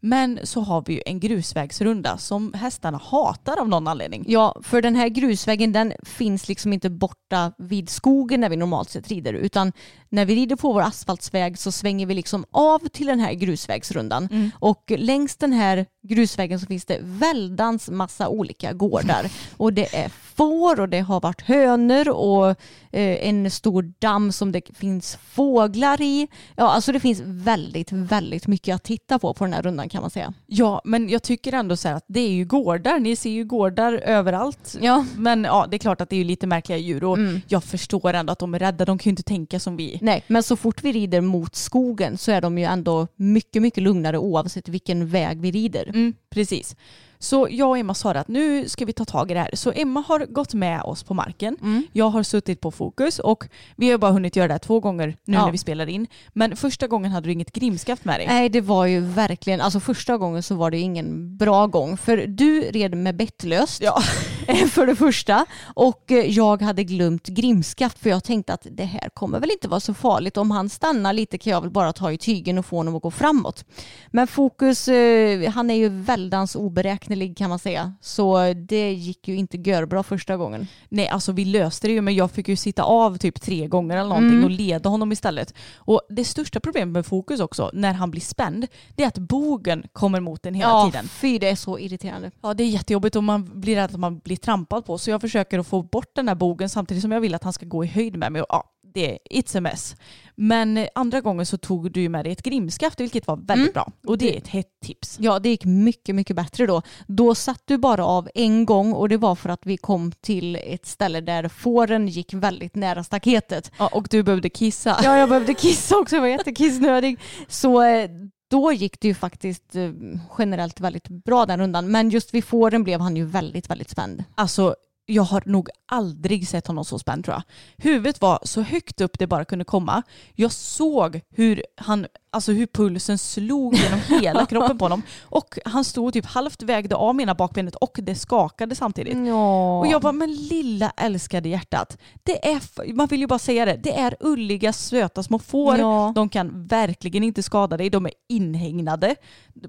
[0.00, 4.24] Men så har vi ju en grusvägsrunda som hästarna hatar av någon anledning.
[4.28, 8.90] Ja, för den här grusvägen den finns liksom inte borta vid skogen när vi normalt
[8.90, 9.72] sett rider utan
[10.08, 14.28] när vi rider på vår asfaltsväg så svänger vi liksom av till den här grusvägsrundan
[14.30, 14.50] mm.
[14.58, 20.10] och längs den här grusvägen så finns det väldans massa olika gårdar och det är
[20.36, 22.48] får och det har varit hönor och
[22.92, 26.28] eh, en stor damm som det finns fåglar i.
[26.56, 30.00] Ja, alltså det finns väldigt, väldigt mycket att titta på på den här rundan kan
[30.00, 30.32] man säga.
[30.46, 32.98] Ja, men jag tycker ändå så här att det är ju gårdar.
[32.98, 34.76] Ni ser ju gårdar överallt.
[34.80, 35.04] Ja.
[35.16, 37.40] Men ja, det är klart att det är lite märkliga djur och Mm.
[37.48, 38.84] jag förstår ändå att de är rädda.
[38.84, 39.98] De kan ju inte tänka som vi.
[40.02, 43.82] Nej, men så fort vi rider mot skogen så är de ju ändå mycket, mycket
[43.82, 45.90] lugnare oavsett vilken väg vi rider.
[45.96, 46.76] Mm, precis.
[47.18, 49.50] Så jag och Emma sa att nu ska vi ta tag i det här.
[49.52, 51.56] Så Emma har gått med oss på marken.
[51.62, 51.82] Mm.
[51.92, 53.44] Jag har suttit på fokus och
[53.76, 55.44] vi har bara hunnit göra det här två gånger nu Ja.
[55.44, 56.06] när vi spelar in.
[56.32, 58.26] Men första gången hade du inget grimskaft med dig.
[58.26, 61.96] Nej, det var ju verkligen, alltså första gången så var det ingen bra gång.
[61.96, 64.02] För du red med bettlöst, Ja.
[64.70, 65.46] för det första.
[65.74, 69.68] Och eh, jag hade glömt grimskaft för jag tänkte att det här kommer väl inte
[69.68, 70.36] vara så farligt.
[70.36, 73.02] Om han stannar lite kan jag väl bara ta i tygen och få honom att
[73.02, 73.64] gå framåt.
[74.10, 77.92] Men Fokus, eh, han är ju väldans oberäknelig kan man säga.
[78.00, 80.66] Så det gick ju inte görbra första gången.
[80.88, 83.96] Nej, alltså vi löste det ju men jag fick ju sitta av typ tre gånger
[83.96, 84.44] eller någonting Mm.
[84.44, 85.54] och leda honom istället.
[85.76, 89.84] Och det största problemet med fokus också, när han blir spänd, det är att bogen
[89.92, 91.08] kommer mot den hela ja, tiden.
[91.08, 92.30] fy det är så irriterande.
[92.42, 94.98] Ja, det är jättejobbigt och man blir rädd att man blir trampad på.
[94.98, 97.52] Så jag försöker att få bort den här bogen samtidigt som jag vill att han
[97.52, 98.42] ska gå i höjd med mig.
[98.42, 99.96] Och, ja, det är it's a mess.
[100.34, 103.72] Men eh, andra gången så tog du med dig ett grimskaft vilket var väldigt Mm.
[103.72, 103.92] bra.
[104.06, 105.16] Och det är ett hett tips.
[105.20, 106.82] Ja, det gick mycket, mycket bättre då.
[107.06, 110.56] Då satt du bara av en gång och det var för att vi kom till
[110.56, 113.72] ett ställe där fåren gick väldigt nära staketet.
[113.78, 115.00] Ja, och du behövde kissa.
[115.02, 117.18] Ja, jag behövde kissa också, jag var jättekissnödig.
[117.48, 118.10] Så eh,
[118.48, 119.90] då gick det ju faktiskt eh,
[120.38, 121.90] generellt väldigt bra den rundan.
[121.90, 124.24] Men just vid fåren blev han ju väldigt, väldigt spänd.
[124.34, 127.42] Alltså, jag har nog aldrig sett honom så spänd tror jag.
[127.84, 130.02] Huvudet var så högt upp det bara kunde komma.
[130.34, 135.02] Jag såg hur, han, alltså hur pulsen slog genom hela kroppen på honom.
[135.22, 139.26] Och han stod typ halvt vägde av mina bakbenet och det skakade samtidigt.
[139.26, 139.78] Ja.
[139.78, 141.98] Och jag bara, men lilla älskade hjärtat.
[142.22, 145.78] Det är, man vill ju bara säga det, det är ulliga söta små får.
[145.78, 146.12] Ja.
[146.14, 149.16] De kan verkligen inte skada dig, de är inhägnade.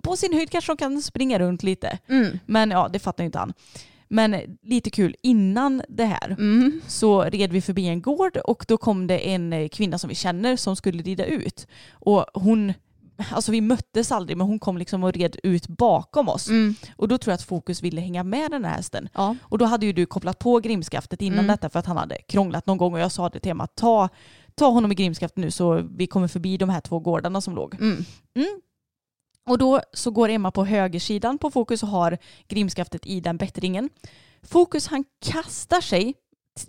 [0.03, 1.97] På sin höjd kanske de kan springa runt lite.
[2.09, 2.39] Mm.
[2.45, 3.53] Men ja, det fattar ju inte han.
[4.09, 6.81] Men lite kul, innan det här Mm.
[6.87, 10.15] så red vi förbi en gård och då kom det en eh, kvinna som vi
[10.15, 11.67] känner som skulle rida ut.
[11.91, 12.73] Och hon,
[13.31, 16.49] alltså vi möttes aldrig men hon kom liksom och red ut bakom oss.
[16.49, 16.75] Mm.
[16.95, 19.09] Och då tror jag att Fokus ville hänga med den här hästen.
[19.13, 19.35] Ja.
[19.41, 21.47] Och då hade ju du kopplat på grimskaftet innan Mm.
[21.47, 24.09] detta för att han hade krånglat någon gång och jag sa det till Emma, ta,
[24.55, 27.75] ta honom i grimskaftet nu så vi kommer förbi de här två gårdarna som låg.
[27.81, 28.05] Mm.
[29.47, 33.89] Och då så går Emma på högersidan på Fokus och har grimskaftet i den bättringen.
[34.43, 36.13] Fokus han kastar sig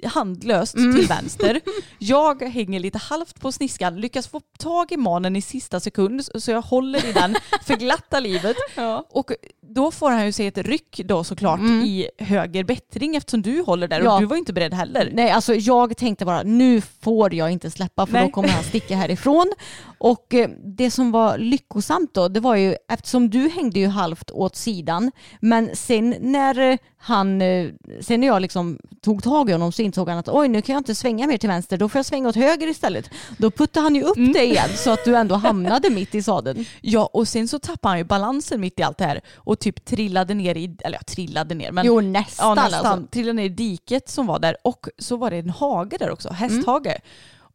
[0.04, 0.96] handlöst Mm.
[0.96, 1.60] till vänster.
[1.98, 6.50] Jag hänger lite halvt på sniskan, lyckas få tag i manen i sista sekund så
[6.50, 8.56] jag håller i den för glatta livet.
[9.10, 9.30] Och
[9.74, 11.84] då får han ju sig ett ryck då såklart Mm.
[11.84, 14.14] i höger bättring eftersom du håller där Ja.
[14.14, 15.10] och du var inte beredd heller.
[15.14, 18.22] Nej, alltså jag tänkte bara nu får jag inte släppa för Nej.
[18.26, 19.52] då kommer han sticka härifrån.
[20.00, 24.30] Och eh, det som var lyckosamt då, det var ju eftersom du hängde ju halvt
[24.30, 27.68] åt sidan, men sen när eh, han, eh,
[28.00, 30.72] sen när jag liksom tog tag i honom så insåg han att oj nu kan
[30.72, 33.10] jag inte svänga mer till vänster, då får jag svänga åt höger istället.
[33.38, 34.32] Då puttade han ju upp Mm.
[34.32, 36.64] dig igen så att du ändå hamnade mitt i sadeln.
[36.80, 39.84] Ja och sen så tappade han ju balansen mitt i allt det här och typ
[39.84, 42.86] trillade ner i, eller ja trillade ner men jo nästan, Ja, nästan.
[42.86, 43.06] alltså.
[43.12, 46.30] Trillade ner i diket som var där och så var det en hage där också,
[46.30, 46.96] hästhage.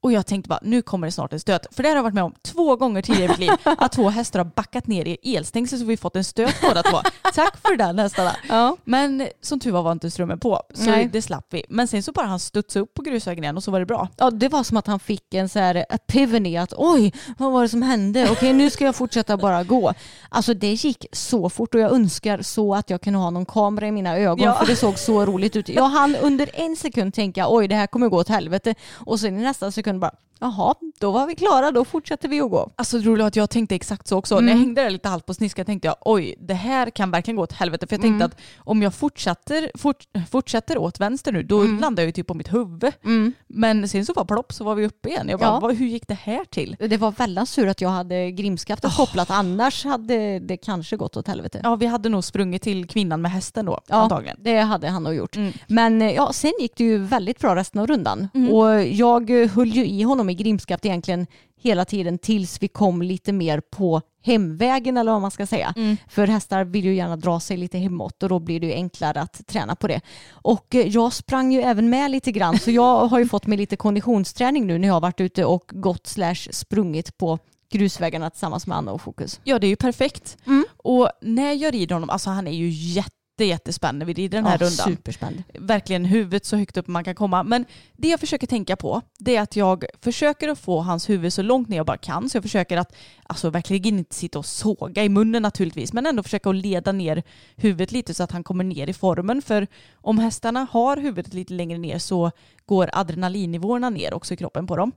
[0.03, 1.75] Och jag tänkte bara, nu kommer det snart en stöt.
[1.75, 3.51] För det har jag varit med om två gånger tidigare i mitt liv.
[3.63, 6.97] Att två hästar har backat ner i elstängsel så vi fått en stöt båda två.
[7.33, 8.35] Tack för den hästarna.
[8.49, 8.77] Ja.
[8.83, 10.61] Men som tur var var inte strömmen på.
[10.73, 11.09] Så Nej.
[11.13, 11.63] det slapp vi.
[11.69, 14.07] Men sen så bara han studsade upp på grusvägen igen och så var det bra.
[14.17, 17.61] Ja, det var som att han fick en så här epiphany att oj, vad var
[17.61, 18.27] det som hände?
[18.31, 19.93] Okej, nu ska jag fortsätta bara gå.
[20.29, 23.87] Alltså det gick så fort och jag önskar så att jag kunde ha någon kamera
[23.87, 24.55] i mina ögon Ja.
[24.55, 25.69] för det såg så roligt ut.
[25.69, 29.37] Jag hann under en sekund tänka oj, det här kommer gå åt helvete och sen
[29.39, 32.71] i nästa sekund bara jaha, då var vi klara, då fortsätter vi att gå.
[32.75, 34.39] Alltså det roliga att jag tänkte exakt så också.
[34.39, 37.35] När jag hängde där lite halvt på sniskan tänkte jag oj, det här kan verkligen
[37.35, 37.87] gå åt helvete.
[37.87, 42.07] För jag tänkte att om jag fortsätter, fort, fortsätter åt vänster nu, då landar jag
[42.07, 42.93] ju typ på mitt huvud.
[43.47, 45.29] Men sen så var plopp så var vi uppe igen.
[45.29, 45.59] Jag bara, Ja.
[45.59, 46.75] vad, hur gick det här till?
[46.79, 51.27] Det var väldigt sur att jag hade grimskaftet kopplat, annars hade det kanske gått åt
[51.27, 51.59] helvete.
[51.63, 54.37] Ja, vi hade nog sprungit till kvinnan med hästen då, Ja, antagligen.
[54.41, 55.35] det hade han nog gjort.
[55.35, 55.53] Mm.
[55.67, 58.27] Men eh, ja, sen gick det ju väldigt bra resten av rundan.
[58.51, 63.01] Och jag eh, höll ju i honom i grimskaft egentligen hela tiden tills vi kom
[63.01, 65.73] lite mer på hemvägen eller vad man ska säga.
[66.07, 69.21] För hästar vill ju gärna dra sig lite hemåt och då blir det ju enklare
[69.21, 70.01] att träna på det.
[70.31, 73.57] Och eh, jag sprang ju även med lite grann så jag har ju fått mig
[73.57, 77.39] lite konditionsträning nu när jag har varit ute och gått slash sprungit på
[77.71, 79.39] grusvägarna tillsammans med Anna och Fokus.
[79.43, 80.37] Ja, det är ju perfekt.
[80.45, 80.65] Mm.
[80.77, 84.45] Och när jag rider honom, alltså han är ju jätte jättespänd när vi rider den
[84.45, 84.95] här ja, rundan.
[84.95, 85.43] Superspänd.
[85.53, 87.43] Verkligen huvudet så högt upp man kan komma.
[87.43, 87.65] Men
[87.97, 91.41] det jag försöker tänka på det är att jag försöker att få hans huvud så
[91.41, 92.29] långt ner jag bara kan.
[92.29, 96.23] Så jag försöker att, alltså verkligen inte sitta och såga i munnen naturligtvis, men ändå
[96.23, 97.23] försöka att leda ner
[97.55, 99.41] huvudet lite så att han kommer ner i formen.
[99.41, 102.31] För om hästarna har huvudet lite längre ner så
[102.65, 104.91] går adrenalinnivåerna ner också i kroppen på dem.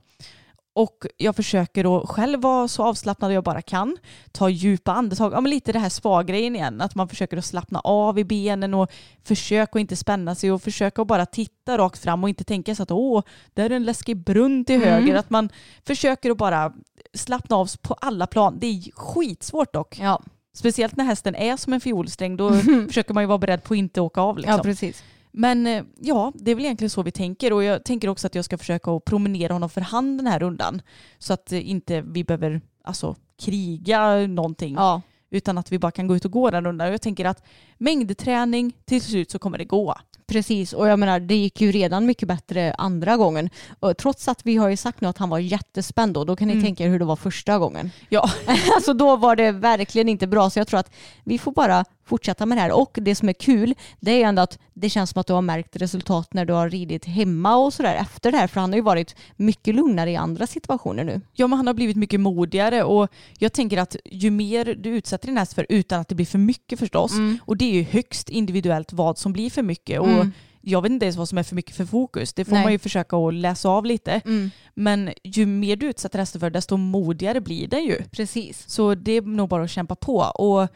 [0.77, 3.97] Och jag försöker då själv vara så avslappnad jag bara kan.
[4.31, 5.33] Ta djupa andetag.
[5.33, 6.81] Ja, men lite det här spa-grejen igen.
[6.81, 8.91] Att man försöker att slappna av i benen och
[9.23, 12.75] försöka att inte spänna sig och försöka att bara titta rakt fram och inte tänka
[12.75, 13.23] så att åh,
[13.53, 15.07] där är en läskig brunn till höger.
[15.07, 15.19] Mm.
[15.19, 15.49] Att man
[15.85, 16.73] försöker att bara
[17.13, 18.57] slappna av på alla plan.
[18.59, 19.99] Det är skitsvårt dock.
[19.99, 20.21] Ja,
[20.53, 22.37] Speciellt när hästen är som en fiolsträng.
[22.37, 22.53] Då
[22.87, 24.37] försöker man ju vara beredd på att inte åka av.
[24.37, 24.55] Liksom.
[24.57, 25.03] ja precis.
[25.31, 28.35] Men eh, ja, det är väl egentligen så vi tänker och jag tänker också att
[28.35, 30.81] jag ska försöka att promenera honom för hand den här rundan.
[31.19, 36.07] Så att eh, inte vi behöver alltså, kriga någonting Ja, utan att vi bara kan
[36.07, 36.87] gå ut och gå den rundan.
[36.87, 37.43] Och jag tänker att
[37.77, 39.95] mängdträning, till slut så kommer det gå.
[40.27, 40.73] precis.
[40.73, 43.49] Och jag menar, det gick ju redan mycket bättre andra gången.
[43.79, 46.47] Och trots att vi har ju sagt nu att han var jättespänd då, då kan
[46.47, 46.65] ni Mm.
[46.65, 47.91] tänka er hur det var första gången.
[48.09, 48.29] Ja,
[48.75, 50.49] alltså då var det verkligen inte bra.
[50.49, 50.91] Så jag tror att
[51.23, 52.71] vi får bara fortsätta med det här.
[52.71, 55.33] Och det som är kul, det är ju ändå att det känns som att du
[55.33, 58.47] har märkt resultat när du har ridit hemma och sådär efter det här.
[58.47, 61.21] För han har ju varit mycket lugnare i andra situationer nu.
[61.33, 63.07] ja, men han har blivit mycket modigare och
[63.39, 66.37] jag tänker att ju mer du utsätter din häst för utan att det blir för
[66.37, 67.11] mycket förstås
[67.45, 70.31] och det är ju högst individuellt vad som blir för mycket och Mm.
[70.61, 72.33] jag vet inte ens vad som är för mycket för fokus.
[72.33, 72.63] Det får Nej.
[72.63, 74.11] man ju försöka att läsa av lite.
[74.11, 74.51] Mm.
[74.73, 78.03] Men ju mer du utsätter hästen för desto modigare blir den ju.
[78.11, 78.63] Precis.
[78.69, 80.17] Så det är nog bara att kämpa på.
[80.17, 80.67] Och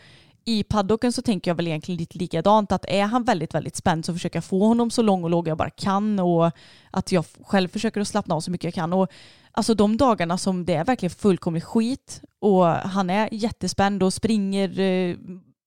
[0.46, 4.06] i paddocken så tänker jag väl egentligen lite likadant att är han väldigt, väldigt spänd
[4.06, 6.52] så försöker jag få honom så lång och låg jag bara kan och
[6.92, 8.94] att jag själv försöker att slappna av så mycket jag kan.
[8.94, 9.12] Och
[9.52, 14.80] alltså de dagarna som det är verkligen fullkomligt skit och han är jättespänd och springer
[14.80, 15.16] eh,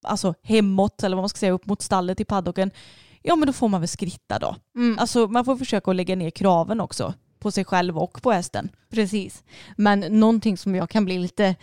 [0.02, 2.70] alltså hemåt eller vad man ska säga upp mot stallet i paddocken.
[3.22, 4.56] Ja men då får man väl skritta då.
[4.76, 4.98] Mm.
[4.98, 8.68] Alltså man får försöka att lägga ner kraven också på sig själv och på hästen.
[8.90, 9.44] Precis.
[9.76, 11.54] Men någonting som jag kan bli lite,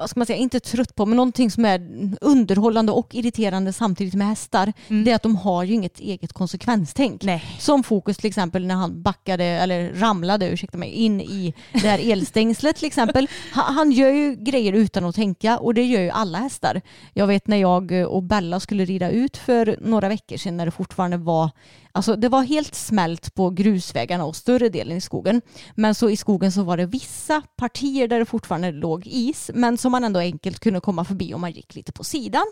[0.00, 1.80] vad ska man säga, inte trött på, men någonting som är
[2.20, 7.22] underhållande och irriterande samtidigt med hästar, det är att de har ju inget eget konsekvenstänk.
[7.22, 7.44] Nej.
[7.58, 11.98] Som Fokus till exempel när han backade, eller ramlade, ursäkta mig, in i det här
[12.12, 13.28] elstängslet till exempel.
[13.52, 16.80] Han, han gör ju grejer utan att tänka och det gör ju alla hästar.
[17.14, 20.70] Jag vet när jag och Bella skulle rida ut för några veckor sedan när det
[20.70, 21.50] fortfarande var
[21.92, 25.42] Alltså det var helt smält på grusvägarna och större delen i skogen.
[25.74, 29.78] Men så i skogen så var det vissa partier där det fortfarande låg is men
[29.78, 32.44] som man ändå enkelt kunde komma förbi om man gick lite på sidan.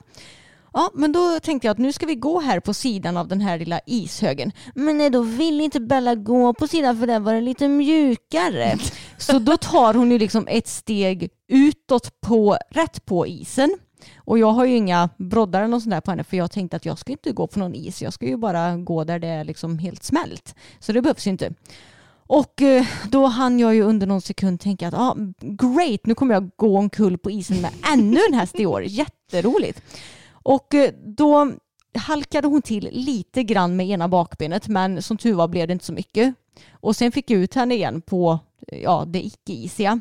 [0.72, 3.41] Ja, men då tänkte jag att nu ska vi gå här på sidan av den
[3.41, 4.53] här lilla ishögen.
[4.74, 8.78] Men nej, då vill inte Bella gå på sidan för där var det lite mjukare.
[9.18, 13.78] Så då tar hon ju liksom ett steg utåt på, rätt på isen.
[14.16, 16.84] Och jag har ju inga broddar eller sånt där på henne för jag tänkte att
[16.84, 18.03] jag ska inte gå på någon is.
[18.03, 20.55] Jag ska ju bara gå där det är liksom helt smält.
[20.80, 21.53] Så det behövs ju inte.
[22.28, 26.34] Och eh, då hann jag ju under någon sekund tänka att ah, great, nu kommer
[26.34, 28.82] jag gå omkull på isen med ännu en häst i år.
[28.82, 29.82] Jätteroligt.
[30.30, 31.52] Och eh, då
[31.94, 35.84] halkade hon till lite grann med ena bakbenet men som tur var blev det inte
[35.84, 36.34] så mycket.
[36.72, 40.00] Och sen fick jag ut henne igen på ja, det icke-isiga.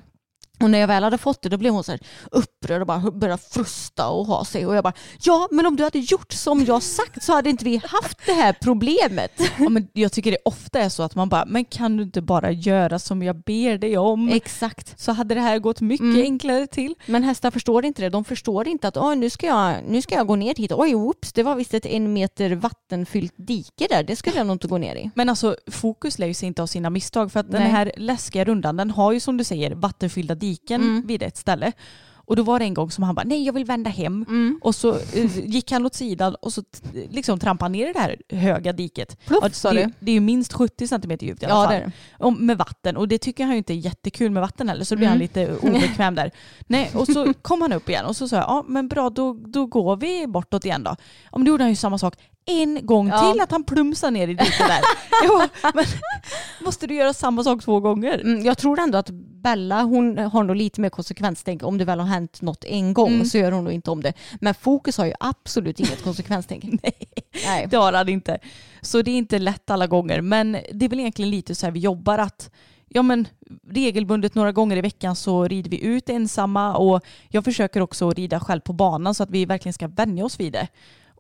[0.60, 2.00] Och när jag väl hade fått det då blev hon så här
[2.32, 4.66] upprörd och bara började frusta och ha sig.
[4.66, 4.94] Och jag bara,
[5.24, 8.34] ja men om du hade gjort som jag sagt så hade inte vi haft det
[8.34, 9.32] här problemet.
[9.60, 12.22] Ja, men jag tycker det ofta är så att man bara, men kan du inte
[12.22, 14.30] bara göra som jag ber dig om?
[14.30, 15.00] Exakt.
[15.00, 16.22] Så hade det här gått mycket Mm.
[16.22, 16.96] enklare till.
[17.06, 18.10] Men hästar förstår inte det.
[18.10, 20.72] De förstår inte att Oj, nu, ska jag, nu ska jag gå ner hit.
[20.72, 24.04] Oj, whoops, det var visst ett en meter vattenfyllt dike där.
[24.04, 25.12] Det skulle jag nog inte gå ner i.
[25.16, 27.72] Men alltså fokus lär ju sig inte av sina misstag för att den Nej.
[27.72, 31.08] här läskiga rundan den har ju som du säger vattenfyllda diken Mm.
[31.08, 31.72] vid ett ställe.
[32.30, 34.26] Och då var det en gång som han bara, nej jag vill vända hem.
[34.30, 34.60] Mm.
[34.62, 36.64] Och så eh, gick han åt sidan och så
[37.10, 39.20] liksom trampade han ner i det här höga diket.
[39.28, 39.92] Pluff, Ja, sa det, du?
[40.00, 41.74] det är ju minst 70 centimeter djupt i alla Ja, fall.
[41.74, 41.80] det
[42.20, 42.24] det.
[42.26, 44.96] Om, med vatten och det tycker han ju inte är jättekul med vatten heller så
[44.96, 45.22] då blir han Mm.
[45.22, 46.32] lite obekväm där.
[46.68, 49.34] Nej, och så kom han upp igen och så sa jag, ja men bra då,
[49.34, 50.96] då går vi bortåt igen då.
[51.32, 52.14] Men då gjorde han ju samma sak
[52.46, 53.32] en gång Ja.
[53.32, 54.82] till att han plumsade ner i diket där.
[55.26, 55.42] jo,
[55.74, 55.86] men
[56.66, 58.20] måste du göra samma sak två gånger?
[58.22, 59.10] Mm, jag tror ändå att
[59.44, 61.64] Bella hon har nog lite mer konsekvenstänk.
[61.64, 63.26] Om det väl har hänt något en gång Mm.
[63.26, 64.14] så gör hon nog inte om det.
[64.42, 66.64] Men Fokus har ju absolut inget konsekvenstänk.
[66.64, 66.94] Nej.
[67.46, 67.68] Nej.
[67.70, 68.38] Det har han inte.
[68.82, 70.22] Så det är inte lätt alla gånger.
[70.22, 72.52] Men det är väl egentligen lite så här vi jobbar att
[72.90, 73.28] ja men
[73.70, 78.40] regelbundet några gånger i veckan så rider vi ut ensamma och jag försöker också rida
[78.40, 80.68] själv på banan så att vi verkligen ska vänja oss vid det.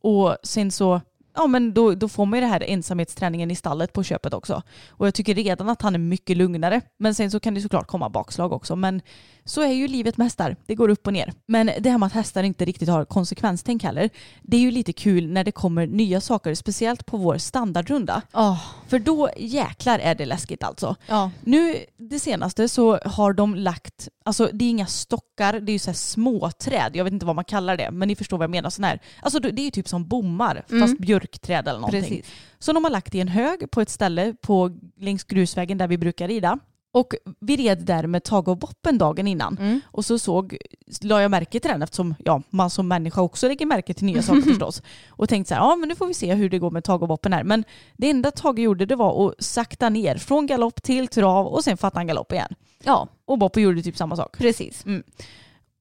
[0.01, 1.01] Och sen så
[1.37, 4.61] ja, men då, då får man ju det här ensamhetsträningen i stallet på köpet också.
[4.89, 6.81] Och jag tycker redan att han är mycket lugnare.
[6.99, 8.75] Men sen så kan det såklart komma bakslag också.
[8.75, 9.01] Men
[9.45, 10.55] så är ju livet med hästar.
[10.65, 11.33] Det går upp och ner.
[11.45, 14.09] Men det här med att hästar inte riktigt har konsekvenstänk heller.
[14.41, 16.55] Det är ju lite kul när det kommer nya saker.
[16.55, 18.21] Speciellt på vår standardrunda.
[18.33, 18.61] Oh.
[18.87, 20.95] För då jäklar är det läskigt alltså.
[21.07, 21.31] Ja.
[21.41, 25.79] Nu det senaste så har de lagt, alltså det är inga stockar, det är ju
[25.79, 26.95] så här små träd.
[26.95, 28.69] Jag vet inte vad man kallar det, men ni förstår vad jag menar.
[28.69, 28.99] Sån här.
[29.21, 32.01] Alltså det är ju typ som bommar, fast björkträd eller någonting.
[32.01, 32.25] Precis.
[32.59, 35.97] Så de har lagt i en hög på ett ställe på, längs grusvägen där vi
[35.97, 36.59] brukar rida.
[36.97, 39.57] Och vi red där med Tage och Boppen dagen innan.
[39.57, 39.81] Mm.
[39.91, 40.57] Och så såg,
[41.01, 44.21] la jag märke till den eftersom ja, man som människa också lägger märke till nya
[44.21, 44.81] saker förstås.
[45.09, 47.01] Och tänkte så här, ja men nu får vi se hur det går med Tage
[47.01, 47.43] och Boppen här.
[47.43, 47.63] Men
[47.97, 51.77] det enda Tage gjorde det var att sakta ner från galopp till trav och sen
[51.77, 52.55] fattade han galopp igen.
[52.83, 54.37] Ja, Och Boppen gjorde typ samma sak.
[54.37, 54.85] precis.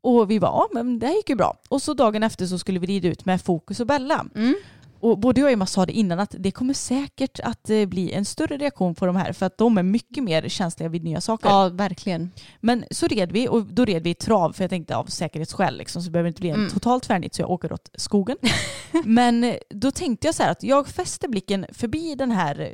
[0.02, 1.56] Och vi bara, ja men det här gick ju bra.
[1.68, 4.24] Och så dagen efter så skulle vi rida ut med Fokus och Bella.
[4.34, 4.54] Mm.
[5.00, 8.12] Och både jag och Emma sa det innan att det kommer säkert att eh, bli
[8.12, 11.20] en större reaktion på de här för att de är mycket mer känsliga vid nya
[11.20, 11.48] saker.
[11.48, 12.30] Ja, verkligen.
[12.60, 15.78] Men så red vi och då red vi i trav för jag tänkte av säkerhetsskäl
[15.78, 16.70] liksom, så det behöver inte bli en Mm.
[16.70, 18.36] total tvärnit så jag åker åt skogen.
[19.04, 22.68] Men eh, då tänkte jag så här att jag fäster blicken förbi den här eh,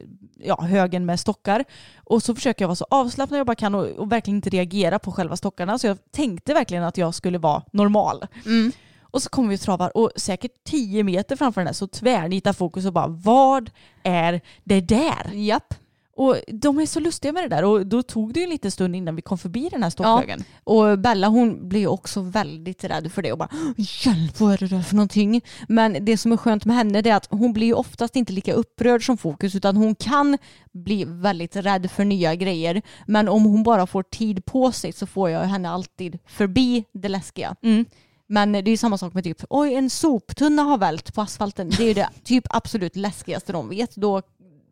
[0.47, 1.65] ja, högen med stockar
[2.05, 4.99] och så försöker jag vara så avslappnad jag bara kan och, och verkligen inte reagera
[4.99, 5.79] på själva stockarna.
[5.79, 8.27] Så jag tänkte verkligen att jag skulle vara normal.
[8.47, 8.73] Mm.
[9.13, 12.53] Och så kommer vi och travar och säkert 10 meter framför den här så tvärnitar
[12.53, 13.71] fokus och bara vad
[14.03, 15.33] är det där?
[15.33, 15.75] Japp.
[16.17, 18.71] Och de är så lustiga med det där och då tog det ju en liten
[18.71, 20.45] stund innan vi kom förbi den här stockhögen.
[20.65, 24.67] Och Bella hon blir också väldigt rädd för det och bara hjälp vad är det
[24.67, 25.41] där för någonting?
[25.69, 28.53] Men det som är skönt med henne är att hon blir ju oftast inte lika
[28.53, 30.39] upprörd som Fokus utan hon kan
[30.73, 32.83] bli väldigt rädd för nya grejer.
[33.07, 37.09] Men om hon bara får tid på sig så får jag henne alltid förbi det
[37.09, 37.57] läskiga.
[37.63, 37.85] Mm.
[38.33, 41.71] Men det är ju samma sak med typ oj en soptunna har vält på asfalten.
[41.71, 43.97] Det är ju det typ absolut läskigaste de vet.
[43.97, 44.23] Då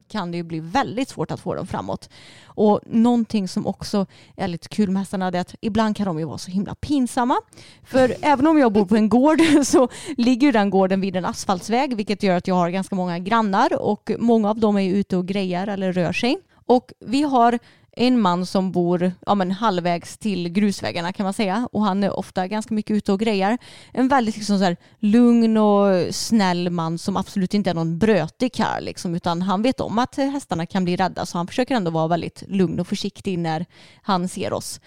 [0.08, 2.10] kan det ju bli väldigt svårt att få dem framåt.
[2.44, 4.06] Och någonting som också
[4.36, 7.36] är lite kul med hästarna är att ibland kan de ju vara så himla pinsamma.
[7.84, 11.24] För även om jag bor på en gård så ligger ju den gården vid en
[11.24, 15.16] asfaltsväg vilket gör att jag har ganska många grannar och många av dem är ute
[15.16, 16.38] och grejar eller rör sig.
[16.66, 17.58] Och vi har
[18.00, 22.18] en man som bor ja, men halvvägs till grusvägarna kan man säga och han är
[22.18, 23.58] ofta ganska mycket ute och grejar.
[23.92, 28.52] En väldigt liksom, så här, lugn och snäll man som absolut inte är någon brötig
[28.54, 31.90] karl liksom, utan han vet om att hästarna kan bli rädda så han försöker ändå
[31.90, 33.66] vara väldigt lugn och försiktig när
[34.02, 34.80] han ser oss.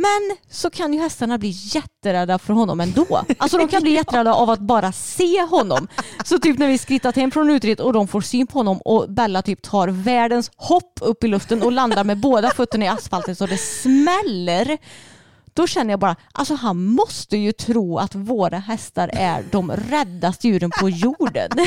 [0.00, 3.24] Men så kan ju hästarna bli jätterädda för honom ändå.
[3.38, 5.88] Alltså de kan bli jätterädda av att bara se honom.
[6.24, 9.10] Så typ när vi skrittat hem från utret och de får syn på honom och
[9.10, 13.36] Bella typ tar världens hopp upp i luften och landar med båda fötterna i asfalten
[13.36, 14.78] så det smäller.
[15.54, 20.48] Då känner jag bara, alltså han måste ju tro att våra hästar är de räddaste
[20.48, 21.50] djuren på jorden.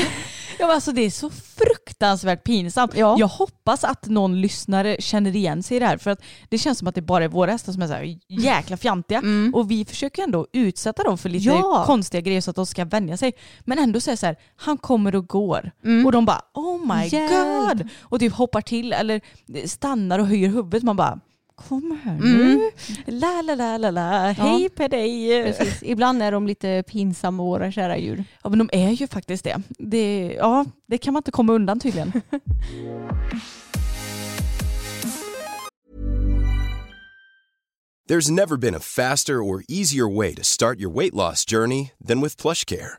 [0.58, 2.96] Ja, men alltså, det är så fruktansvärt pinsamt.
[2.96, 3.16] Ja.
[3.18, 6.78] Jag hoppas att någon lyssnare känner igen sig i det här för att det känns
[6.78, 9.22] som att det bara är våra hästar som är så här jäkla fjantiga
[9.52, 11.84] och vi försöker ändå utsätta dem för lite Ja.
[11.86, 13.32] konstiga grejer så att de ska vänja sig.
[13.60, 15.70] Men ändå säger så här, han kommer och går
[16.06, 17.30] och de bara oh my Hjälp.
[17.78, 19.20] god och typ hoppar till eller
[19.66, 20.82] stannar och höjer huvudet.
[20.82, 21.20] Man bara
[21.54, 22.70] kom här nu,
[23.06, 25.42] la la la la la, hej på dig.
[25.42, 25.82] Precis.
[25.82, 28.24] Ibland är de lite pinsamma våra kära djur.
[28.42, 29.62] Ja men de är ju faktiskt det.
[29.78, 30.34] det.
[30.38, 32.12] Ja, det kan man inte komma undan tydligen.
[38.08, 42.20] There's never been a faster or easier way to start your weight loss journey than
[42.20, 42.98] with PlushCare.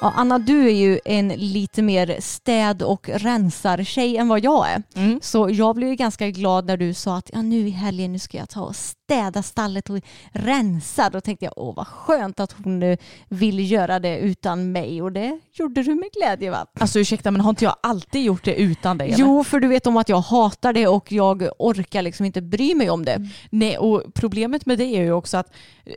[0.00, 4.82] Ja, Anna, du är ju en lite mer städ och rensartjej än vad jag är.
[4.96, 5.20] Mm.
[5.22, 8.18] Så jag blev ju ganska glad när du sa att ja, nu i helgen nu
[8.18, 10.00] ska jag ta och städa stallet och
[10.32, 11.10] rensa.
[11.10, 12.96] Då tänkte jag, åh vad skönt att hon
[13.28, 16.66] vill göra det utan mig och det gjorde du med glädje va?
[16.80, 19.06] Alltså ursäkta men har inte jag alltid gjort det utan dig?
[19.08, 19.18] eller?
[19.18, 22.74] Jo, för du vet om att jag hatar det och jag orkar liksom inte bry
[22.74, 23.28] mig om det.
[23.50, 25.52] Nej, och problemet med det är ju också att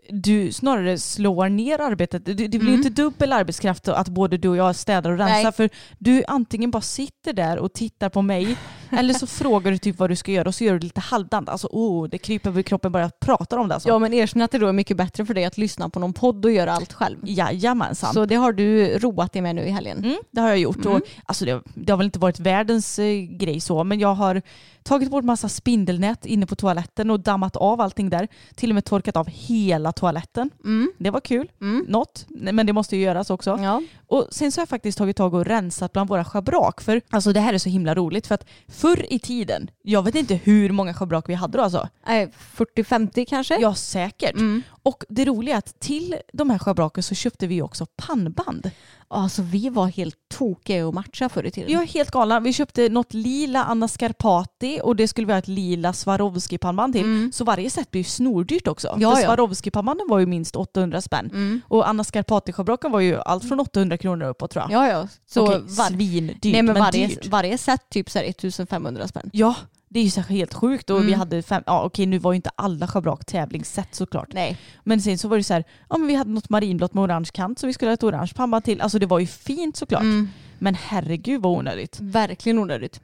[0.10, 2.26] du snarare slår ner arbetet.
[2.26, 2.74] Det, det blir Mm.
[2.74, 5.44] inte dubbel arbetskraft att både du och jag städar och rensar.
[5.44, 5.52] Nej.
[5.52, 8.58] För du antingen bara sitter där och tittar på mig
[8.92, 11.50] eller så frågar du typ vad du ska göra och så gör du lite halvdant.
[11.50, 13.74] Alltså oh, det kryper över kroppen bara jag pratar om det.
[13.74, 13.90] Alltså.
[13.90, 16.14] Ja, men erkänn att det då är mycket bättre för dig att lyssna på någon
[16.14, 17.18] podd och göra allt själv.
[17.24, 18.14] Jajamensan.
[18.14, 19.98] Så det har du roat dig med nu i helgen.
[19.98, 20.86] Mm, det har jag gjort.
[20.86, 24.42] Och, alltså det, det har väl inte varit världens eh, grej så, men jag har
[24.88, 28.28] tagit bort massa spindelnät inne på toaletten och dammat av allting där.
[28.56, 30.50] Till och med torkat av hela toaletten.
[30.64, 30.92] Mm.
[30.98, 31.52] Det var kul.
[31.62, 31.86] Mm.
[31.88, 33.60] Något, men det måste ju göras också.
[33.62, 33.82] Ja.
[34.08, 36.82] Och sen så har jag faktiskt tagit tag och rensat bland våra schabrak.
[36.82, 40.16] För alltså det här är så himla roligt för att förr i tiden, jag vet
[40.16, 41.90] inte hur många schabrak vi hade då alltså.
[42.08, 43.58] Nej, 40-50 kanske?
[43.62, 44.36] Ja säkert.
[44.36, 44.64] Mm.
[44.88, 48.72] Och det roliga är att till de här schabraken så köpte vi också pannband.
[49.08, 51.72] Alltså vi var helt tokiga att matcha förr i tiden.
[51.72, 52.40] Jag är helt galna.
[52.40, 57.02] Vi köpte något lila Anna Scarpati och det skulle vara ett lila Swarovski-pannband till.
[57.02, 57.32] Mm.
[57.32, 58.98] Så varje set blir ju snordyrt också.
[59.00, 59.28] Ja, För ja.
[59.28, 61.30] Swarovski-pannbanden var ju minst 800 spänn.
[61.34, 61.62] Mm.
[61.68, 64.72] Och Anna Scarpati-schabraken var ju allt från 800 kronor uppåt tror jag.
[64.72, 65.08] Ja, ja.
[65.26, 65.86] Så Okej, var...
[65.86, 67.28] svindyrt Nej, men varje, dyrt.
[67.28, 69.30] varje set typ så här 1500 spänn.
[69.34, 69.56] Ja,
[69.98, 70.90] det är ju så helt sjukt.
[70.90, 71.20] Och vi Mm.
[71.20, 74.34] hade fem, ja okej nu var ju inte alla schabrak tävlingsset såklart.
[74.34, 74.58] Nej.
[74.84, 77.30] Men sen så var det så här, ja men vi hade något marinblått med orange
[77.34, 78.82] kant så vi skulle ha ett orange pannband till.
[78.82, 80.02] Alltså det var ju fint såklart.
[80.02, 80.30] Mm.
[80.60, 82.00] Men herregud vad onödigt.
[82.02, 83.02] Verkligen onödigt.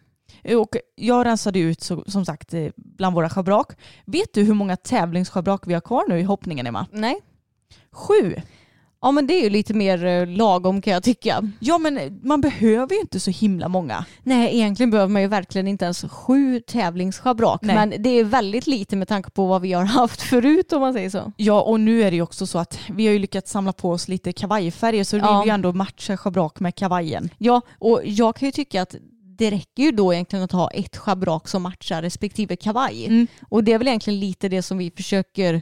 [0.56, 3.68] Och jag rensade ut så, som sagt eh, bland våra schabrak.
[4.06, 6.86] Vet du hur många tävlingsschabrak vi har kvar nu i hoppningen Emma?
[6.91, 7.16] Nej.
[7.91, 8.36] Sju!
[9.04, 11.49] Ja men det är ju lite mer eh, lagom kan jag tycka.
[11.60, 14.06] Ja men man behöver ju inte så himla många.
[14.24, 17.60] Nej egentligen behöver man ju verkligen inte ens sju tävlingsschabrak.
[17.62, 17.76] Nej.
[17.76, 20.93] Men det är väldigt lite med tanke på vad vi har haft förut om man
[20.93, 21.32] säger så.
[21.38, 23.91] Ja och nu är det ju också så att vi har ju lyckats samla på
[23.91, 25.39] oss lite kavajfärger så vi Ja.
[25.39, 27.30] vill ju ändå matcha schabrak med kavajen.
[27.38, 28.95] Ja och jag kan ju tycka att
[29.38, 33.06] det räcker ju då egentligen att ha ett schabrak som matchar respektive kavaj.
[33.06, 33.28] Mm.
[33.49, 35.62] Och det är väl egentligen lite det som vi försöker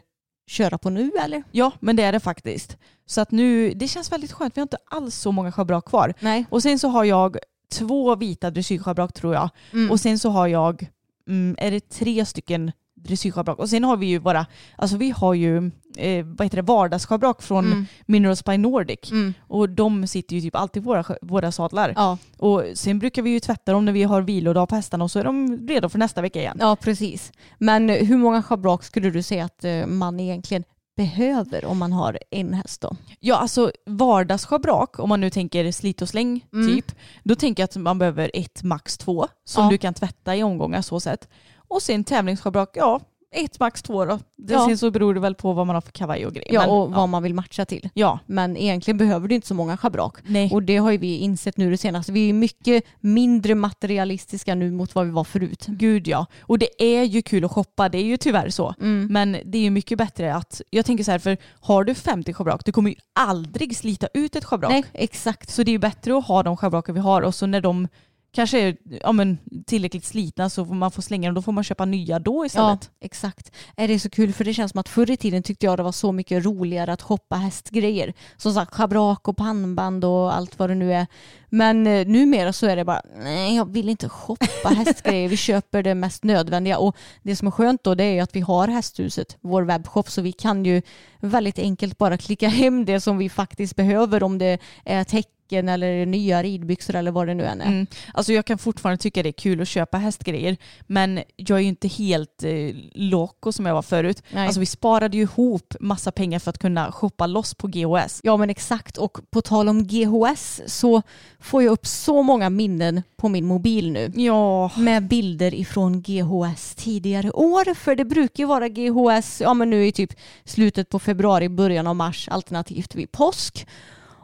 [0.52, 1.44] köra på nu eller?
[1.52, 2.78] Ja men det är det faktiskt.
[3.06, 4.58] Så att nu, det känns väldigt skönt.
[4.58, 6.14] Vi har inte alls så många schabrak kvar.
[6.20, 6.46] Nej.
[6.50, 7.38] Och sen så har jag
[7.72, 9.50] två vita dressyrschabrak tror jag.
[9.74, 9.92] Mm.
[9.92, 10.88] Och sen så har jag,
[11.28, 12.72] mm, är det tre stycken
[13.04, 13.60] dressyrschabrak.
[13.60, 14.46] Och sen har vi ju bara,
[14.76, 15.58] alltså vi har ju,
[15.98, 17.86] eh, vad heter det, vardagsschabrak från Mm.
[18.06, 19.12] Minerals by Nordic.
[19.12, 19.34] Mm.
[19.48, 21.94] Och de sitter ju typ alltid på våra, våra sadlar.
[21.96, 22.18] Ja.
[22.38, 25.20] Och sen brukar vi ju tvätta dem när vi har vilodag på hästarna och så
[25.20, 26.58] är de redo för nästa vecka igen.
[26.60, 27.32] ja precis.
[27.58, 30.64] Men hur många schabrak skulle du säga att eh, man egentligen
[30.98, 32.96] behöver om man har en häst då?
[33.20, 36.68] Ja alltså vardagsschabrak, om man nu tänker slit och släng Mm.
[36.68, 36.92] typ,
[37.24, 39.70] då tänker jag att man behöver ett, max två som Ja.
[39.70, 41.30] du kan tvätta i omgångar så sett.
[41.72, 43.00] Och sen tävlingsschabrak, ja
[43.36, 44.20] ett, max två då.
[44.38, 44.68] Det, Ja.
[44.68, 46.54] Sen så beror det väl på vad man har för kavaj och grejer.
[46.54, 47.90] Ja Men, och vad man vill matcha till.
[47.94, 48.20] ja.
[48.26, 50.16] Men egentligen behöver du inte så många schabrak.
[50.24, 50.52] Nej.
[50.54, 52.12] Och det har ju vi insett nu det senaste.
[52.12, 55.66] Vi är mycket mindre materialistiska nu mot vad vi var förut.
[55.68, 56.26] Gud ja.
[56.42, 58.74] Och det är ju kul att shoppa, det är ju tyvärr så.
[58.82, 59.08] Mm.
[59.12, 62.34] Men det är ju mycket bättre att, jag tänker så här, för har du 50
[62.34, 64.72] schabrak, du kommer ju aldrig slita ut ett schabrak.
[64.72, 65.50] Nej, exakt.
[65.50, 67.88] Så det är ju bättre att ha de schabraker vi har och så när de
[68.34, 71.64] kanske är ja, men, tillräckligt slitna så får man få slänga dem, då får man
[71.64, 72.90] köpa nya då Ja, istället.
[73.02, 73.52] exakt.
[73.78, 75.80] Är det är så kul för det känns som att förr i tiden tyckte jag
[75.80, 78.14] det var så mycket roligare att shoppa hästgrejer.
[78.38, 81.08] Som sagt schabrak och pannband och allt vad det nu är.
[81.50, 85.30] Men eh, numera så är det bara, nej jag vill inte shoppa hästgrejer.
[85.30, 88.40] Vi köper det mest nödvändiga och det som är skönt då det är att vi
[88.40, 90.82] har hästhuset, vår webbshop, så vi kan ju
[91.20, 95.04] väldigt enkelt bara klicka hem det som vi faktiskt behöver om det är
[95.52, 97.66] tecken eller nya ridbyxor eller vad det nu än är.
[97.66, 97.88] Mm.
[98.14, 101.68] Alltså jag kan fortfarande tycka det är kul att köpa hästgrejer men jag är ju
[101.68, 104.24] inte helt eh, loco som jag var förut.
[104.34, 104.46] Nej.
[104.46, 108.20] Alltså vi sparade ju ihop massa pengar för att kunna shoppa loss på GOS.
[108.24, 111.02] Ja men exakt och på tal om GHS så
[111.40, 114.12] får jag upp så många minnen på min mobil nu.
[114.16, 117.74] Ja, Med bilder ifrån GHS tidigare år.
[117.74, 120.14] För det brukar ju vara GHS, ja men nu i typ
[120.46, 123.68] slutet på februari, början av mars alternativt vid påsk.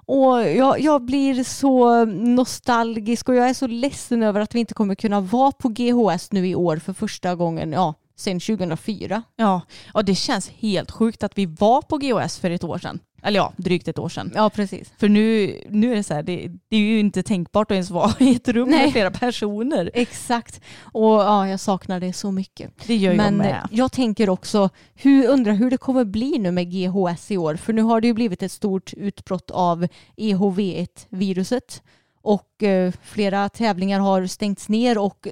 [0.08, 4.74] Och jag, jag blir så nostalgisk och jag är så ledsen över att vi inte
[4.74, 9.24] kommer kunna vara på GHS nu i år för första gången, ja sedan 2004.
[9.36, 9.62] Ja,
[9.94, 13.00] och det känns helt sjukt att vi var på GOS för ett år sedan.
[13.22, 14.32] Eller ja, drygt ett år sedan.
[14.36, 14.92] Ja, precis.
[14.98, 17.90] För nu, nu är det så här, det, det är ju inte tänkbart att ens
[17.90, 18.84] vara i ett rum Nej.
[18.84, 19.92] med flera personer.
[19.94, 20.62] Exakt.
[20.82, 22.72] Och ja, jag saknar det så mycket.
[22.88, 23.68] Det gör jag Men med.
[23.72, 27.56] jag tänker också, hur, undrar hur det kommer bli nu med GHS i år.
[27.56, 31.82] För nu har det ju blivit ett stort utbrott av E EHV1-viruset.
[32.22, 35.28] Och eh, flera tävlingar har stängts ner och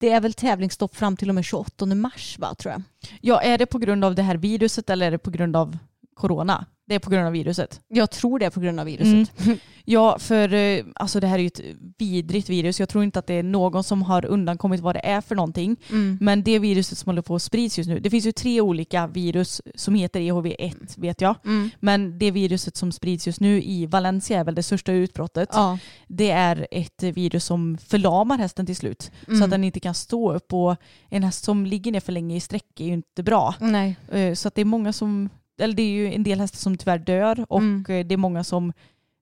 [0.00, 2.82] det är väl tävlingsstopp fram till och med 28 mars va, tror jag.
[3.20, 5.78] Ja, är det på grund av det här viruset eller är det på grund av
[6.20, 6.66] corona?
[6.86, 7.80] Det är på grund av viruset.
[7.88, 9.32] Jag tror det är på grund av viruset.
[9.84, 11.60] Ja, för eh, alltså det här är ju ett
[11.98, 12.80] vidrigt virus.
[12.80, 15.76] Jag tror inte att det är någon som har undankommit vad det är för någonting.
[15.90, 16.18] Mm.
[16.20, 19.06] Men det viruset som håller på att sprids just nu, det finns ju tre olika
[19.06, 21.34] virus som heter EHV1 vet jag.
[21.44, 21.70] Mm.
[21.80, 25.48] Men det viruset som sprids just nu i Valencia är väl det största utbrottet.
[25.52, 25.78] Ja.
[26.08, 29.10] Det är ett virus som förlamar hästen till slut.
[29.26, 29.42] Så Mm.
[29.42, 30.76] att den inte kan stå upp och
[31.08, 33.54] en häst som ligger ner för länge i sträck är ju inte bra.
[33.60, 33.96] Nej.
[34.12, 35.28] Eh, Så att det är många som,
[35.60, 37.84] eller det är ju en del hästar som tyvärr dör och Mm.
[37.88, 38.72] eh, det är många som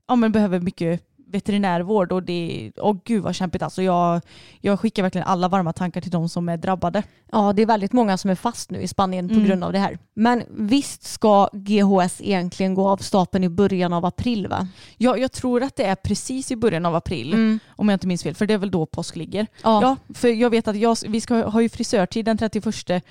[0.08, 3.82] ja, men behöver mycket veterinärvård och det åh gud vad kämpigt alltså.
[3.82, 4.20] Jag,
[4.60, 7.02] jag skickar verkligen alla varma tankar till de som är drabbade.
[7.32, 9.46] Ja, det är väldigt många som är fast nu i Spanien på Mm.
[9.46, 9.98] grund av det här.
[10.14, 14.68] Men visst ska GHS egentligen gå av stapeln i början av april va?
[14.96, 18.22] Ja, jag tror att det är precis i början av april om jag inte minns
[18.22, 19.46] fel för det är väl då påsk ligger.
[19.62, 19.82] Ja.
[19.82, 22.68] Ja, för jag vet att jag, vi ska ha ju frisörtid den 31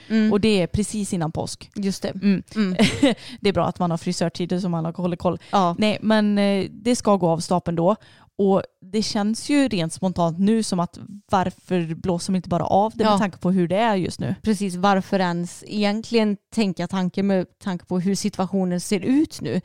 [0.10, 0.34] Mm.
[0.34, 1.70] och det är precis innan påsk.
[1.76, 2.10] Just det.
[2.10, 2.44] Mm.
[2.56, 2.76] Mm.
[3.40, 5.40] det är bra att man har frisörtider som man håller koll.
[5.52, 5.76] Ja.
[5.78, 7.96] Nej, men eh, det ska gå av stapeln då.
[8.38, 11.00] Och det känns ju rent spontant nu som att
[11.32, 13.10] varför blåser man inte bara av det Ja.
[13.10, 14.36] med tanke på hur det är just nu?
[14.42, 19.62] Precis, varför ens egentligen tänka tanken med tanke på hur situationen ser ut nu.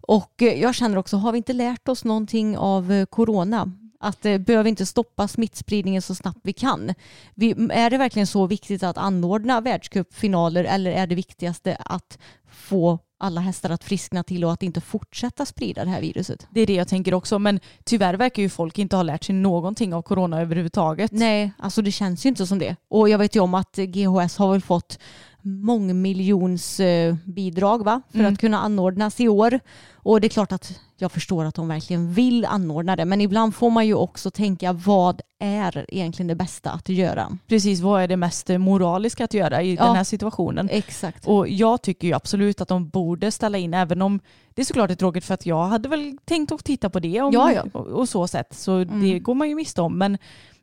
[0.00, 3.72] Och eh, jag känner också, har vi inte lärt oss någonting av eh, corona?
[4.02, 6.94] Att eh, behöver inte stoppa smittspridningen så snabbt vi kan.
[7.34, 12.18] Vi, är det verkligen så viktigt att anordna världscupfinaler eller är det viktigaste att
[12.50, 16.46] få alla hästar att friskna till och att inte fortsätta sprida det här viruset?
[16.50, 17.38] Det är det jag tänker också.
[17.38, 21.12] Men tyvärr verkar ju folk inte ha lärt sig någonting av corona överhuvudtaget.
[21.12, 22.76] Nej, alltså det känns ju inte som det.
[22.88, 24.98] Och jag vet ju om att GHS har väl fått
[25.42, 28.02] mångmiljons eh, bidrag va?
[28.10, 28.32] för Mm.
[28.32, 29.60] att kunna anordnas i år.
[29.94, 33.04] Och det är klart att jag förstår att de verkligen vill anordna det.
[33.04, 37.38] Men ibland får man ju också tänka vad är egentligen det bästa att göra?
[37.46, 39.84] Precis, vad är det mest moraliska att göra i Ja.
[39.86, 40.68] den här situationen?
[40.72, 41.26] Exakt.
[41.28, 44.20] Och jag tycker ju absolut att de borde ställa in, även om
[44.54, 47.20] det är såklart är tråkigt för att jag hade väl tänkt att titta på det
[47.20, 47.62] om, Ja, ja.
[47.72, 48.54] Och, och så sätt.
[48.54, 49.22] Så det Mm.
[49.22, 49.98] går man ju miste om.
[49.98, 50.18] Men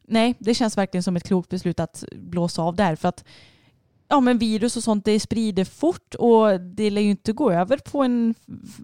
[0.07, 2.95] nej, det känns verkligen som ett klokt beslut att blåsa av det här.
[2.95, 3.23] För att
[4.09, 7.77] ja, men virus och sånt det sprider fort och det lär ju inte gå över
[7.77, 8.35] på en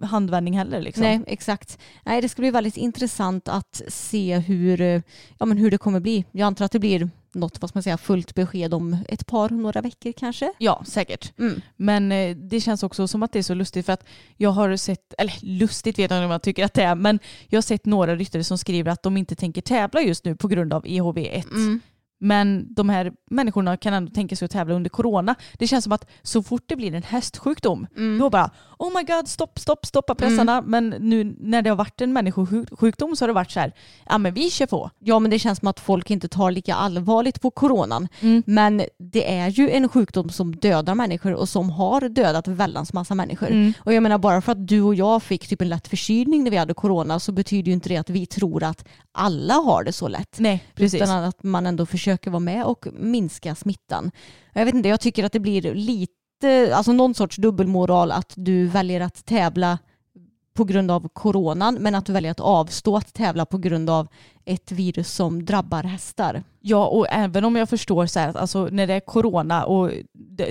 [0.04, 0.82] handvändning heller.
[0.82, 1.04] Liksom.
[1.04, 1.80] Nej, exakt.
[2.04, 5.04] Nej, det ska bli väldigt intressant att se hur,
[5.40, 6.26] ja, men hur det kommer bli.
[6.32, 9.50] Jag antar att det blir något, vad ska man säga, fullt besked om ett par,
[9.50, 10.54] några veckor kanske.
[10.58, 11.40] Ja, säkert.
[11.40, 11.62] Mm.
[11.76, 14.06] Men eh, det känns också som att det är så lustigt för att
[14.38, 17.20] jag har sett, eller lustigt vet jag inte om jag tycker att det är, men
[17.48, 20.48] jag har sett några ryttare som skriver att de inte tänker tävla just nu på
[20.48, 21.52] grund av E EHV1.
[21.52, 21.80] Mm.
[22.20, 25.36] Men de här människorna kan ändå tänka sig att tävla under corona.
[25.54, 28.20] Det känns som att så fort det blir en hästsjukdom, Mm.
[28.20, 28.50] då bara
[28.80, 30.62] oh my god, stopp, stopp, stoppa pressarna.
[30.62, 33.74] Men nu när det har varit en människosjukdom så har det varit så här,
[34.10, 34.90] ja men vi kör på.
[35.00, 38.08] Ja men det känns som att folk inte tar lika allvarligt på coronan.
[38.22, 38.44] Mm.
[38.46, 43.16] Men det är ju en sjukdom som dödar människor och som har dödat väldans massa
[43.16, 43.48] människor.
[43.52, 43.74] Mm.
[43.80, 46.52] Och jag menar bara för att du och jag fick typ en lätt förkylning när
[46.52, 49.94] vi hade corona så betyder ju inte det att vi tror att alla har det
[49.94, 50.36] så lätt.
[50.40, 51.02] Nej, precis.
[51.02, 54.12] Utan att man ändå försöker vara med och minska smittan.
[54.54, 58.68] Jag vet inte, jag tycker att det blir lite, alltså någon sorts dubbelmoral att du
[58.68, 59.78] väljer att tävla
[60.56, 64.08] på grund av coronan men att du väljer att avstå att tävla på grund av
[64.46, 66.44] ett virus som drabbar hästar.
[66.60, 69.92] Ja, och även om jag förstår så här att alltså, när det är corona och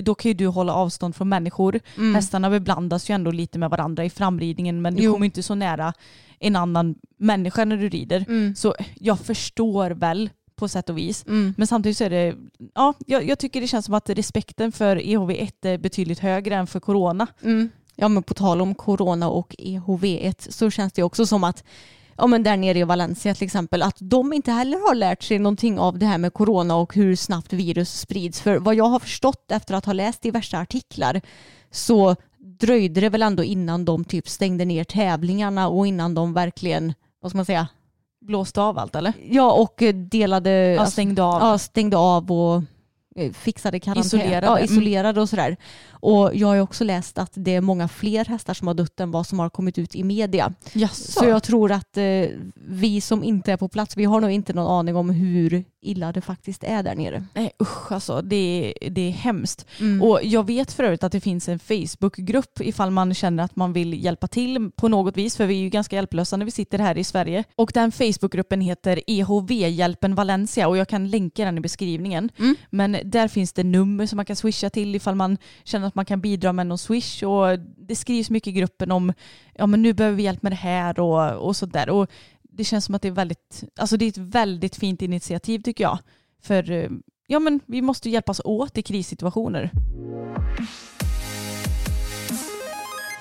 [0.02, 1.80] då kan ju du hålla avstånd från människor.
[2.14, 5.12] Hästarna beblandas ju ändå lite med varandra i framridningen men du Jo.
[5.12, 5.92] kommer inte så nära
[6.38, 8.24] en annan människa när du rider.
[8.28, 8.54] Mm.
[8.54, 10.30] Så jag förstår väl
[10.64, 11.24] på sätt och vis.
[11.26, 11.54] Mm.
[11.56, 12.36] Men samtidigt så är det,
[12.74, 16.66] ja, jag, jag tycker det känns som att respekten för EHV1 är betydligt högre än
[16.66, 17.26] för corona.
[17.42, 17.70] Mm.
[17.96, 21.64] Ja men på tal om corona och E EHV1 så känns det också som att
[22.16, 25.38] ja, men där nere i Valencia till exempel, att de inte heller har lärt sig
[25.38, 28.40] någonting av det här med corona och hur snabbt virus sprids.
[28.40, 31.20] För vad jag har förstått efter att ha läst diverse artiklar
[31.70, 36.94] så dröjde det väl ändå innan de typ stängde ner tävlingarna och innan de verkligen,
[37.20, 37.68] vad ska man säga,
[38.26, 39.12] Blåste av allt eller?
[39.30, 41.40] ja och delade, Ja, stängde av.
[41.42, 42.62] ja, stängde av och eh,
[43.32, 44.06] fixade karantän.
[44.06, 44.46] Isolerade.
[44.46, 45.56] Ja, isolerade och sådär.
[45.90, 49.10] Och jag har också läst att det är många fler hästar som har dött än
[49.10, 50.52] vad som har kommit ut i media.
[50.72, 51.12] Jaså?
[51.12, 52.04] Så jag tror att eh,
[52.54, 56.12] vi som inte är på plats, vi har nog inte någon aning om hur illa
[56.12, 57.24] det faktiskt är där nere.
[57.34, 58.36] Nej usch alltså, det
[58.80, 59.66] är, det är hemskt.
[59.80, 60.02] Mm.
[60.02, 63.72] Och jag vet för övrigt att det finns en Facebookgrupp ifall man känner att man
[63.72, 66.78] vill hjälpa till på något vis, för vi är ju ganska hjälplösa när vi sitter
[66.78, 67.44] här i Sverige.
[67.56, 72.30] Och den Facebookgruppen heter EHV-hjälpen Valencia och jag kan länka den i beskrivningen.
[72.38, 72.54] Mm.
[72.70, 76.04] Men där finns det nummer som man kan swisha till ifall man känner att man
[76.04, 79.12] kan bidra med någon swish och det skrivs mycket i gruppen om
[79.54, 81.90] ja men nu behöver vi hjälp med det här och, och sådär.
[81.90, 82.10] Och
[82.42, 85.84] det känns som att det är väldigt, alltså det är ett väldigt fint initiativ tycker
[85.84, 85.98] jag.
[86.42, 86.90] För eh,
[87.26, 89.70] ja men vi måste hjälpas åt i krissituationer.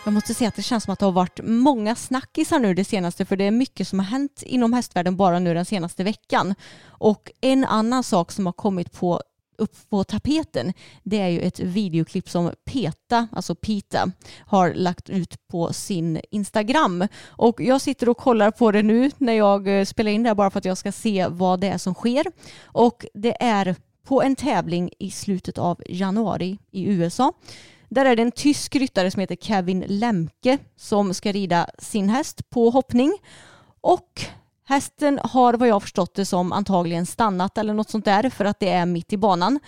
[0.06, 2.86] Jag måste säga att det känns som att det har varit många snackisar nu det
[2.86, 6.56] senaste för det är mycket som har hänt inom hästvärlden bara nu den senaste veckan.
[6.86, 9.22] Och en annan sak som har kommit på
[9.58, 10.74] upp på tapeten
[11.04, 17.08] det är ju ett videoklipp som PETA, alltså Pita, har lagt ut på sin Instagram.
[17.28, 20.36] Och jag sitter och kollar på det nu när jag eh, spelar in det här
[20.36, 22.26] bara för att jag ska se vad det är som sker.
[22.64, 27.34] Och det är på en tävling i slutet av januari i USA.
[27.90, 32.50] Där är det en tysk ryttare som heter Kevin Lemke som ska rida sin häst
[32.50, 33.14] på hoppning.
[33.82, 34.26] Och
[34.66, 38.60] hästen har vad jag förstått det som antagligen stannat eller något sånt där för att
[38.60, 39.60] det är mitt i banan.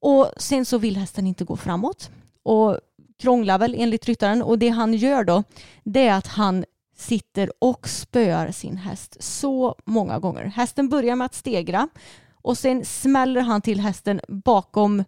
[0.00, 2.10] Och sen så vill hästen inte gå framåt
[2.42, 2.78] och
[3.20, 5.42] krånglar väl enligt ryttaren och det han gör då
[5.84, 6.64] det är att han
[6.96, 10.44] sitter och spöar sin häst så många gånger.
[10.44, 11.88] Hästen börjar med att stegra
[12.32, 15.04] och sen smäller han till hästen bakom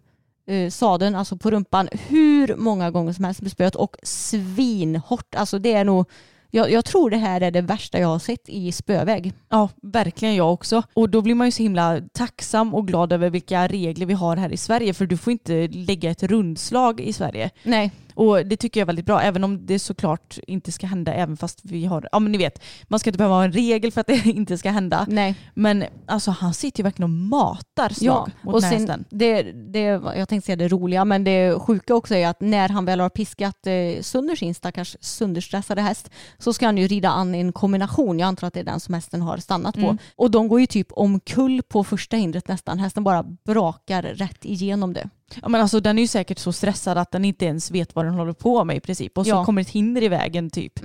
[0.47, 5.35] eh, sadeln, alltså på rumpan, hur många gånger som helst med spöet och svinhårt.
[5.35, 6.09] Alltså det är nog,
[6.51, 9.33] jag, jag tror det här är det värsta jag har sett i spöväg.
[9.49, 10.83] Ja, verkligen jag också.
[10.93, 14.37] Och då blir man ju så himla tacksam och glad över vilka regler vi har
[14.37, 14.93] här i Sverige.
[14.93, 17.49] För du får inte lägga ett rundslag i Sverige.
[17.63, 17.91] Nej.
[18.13, 21.37] Och det tycker jag är väldigt bra, även om det såklart inte ska hända även
[21.37, 24.01] fast vi har, ja men ni vet, man ska inte behöva ha en regel för
[24.01, 25.05] att det inte ska hända.
[25.09, 25.35] Nej.
[25.53, 29.79] Men alltså han sitter ju verkligen och matar slag mot och den sen det, det,
[30.15, 33.09] jag tänkte säga det roliga, men det sjuka också är att när han väl har
[33.09, 38.19] piskat eh, sönder sin stackars sönderstressade häst så ska han ju rida an en kombination.
[38.19, 39.81] Jag antar att det är den som hästen har stannat på.
[39.81, 39.97] Mm.
[40.15, 42.79] Och de går ju typ omkull på första hindret nästan.
[42.79, 45.09] Hästen bara brakar rätt igenom det.
[45.41, 48.05] Ja, men alltså, den är ju säkert så stressad att den inte ens vet vad
[48.05, 49.17] den håller på med i princip.
[49.17, 49.45] Och så Ja.
[49.45, 50.79] kommer ett hinder i vägen typ.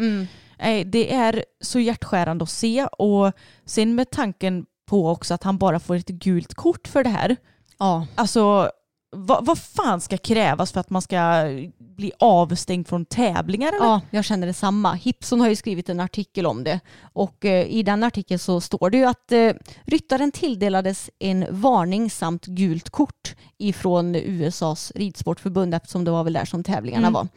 [0.59, 3.33] Nej, det är så hjärtskärande att se och
[3.65, 7.37] sen med tanken på också att han bara får ett gult kort för det här.
[7.79, 8.07] Ja.
[8.15, 8.71] Alltså
[9.17, 11.45] vad, vad fan ska krävas för att man ska
[11.79, 13.79] bli avstängd från tävlingar eller?
[13.87, 14.93] Ja, jag känner detsamma.
[14.95, 16.81] Hipson har ju skrivit en artikel om det
[17.13, 19.53] och eh, i den artikeln så står det ju att eh,
[19.85, 26.45] ryttaren tilldelades en varning samt gult kort ifrån USAs ridsportförbund eftersom det var väl där
[26.45, 27.13] som tävlingarna Mm.
[27.13, 27.29] var.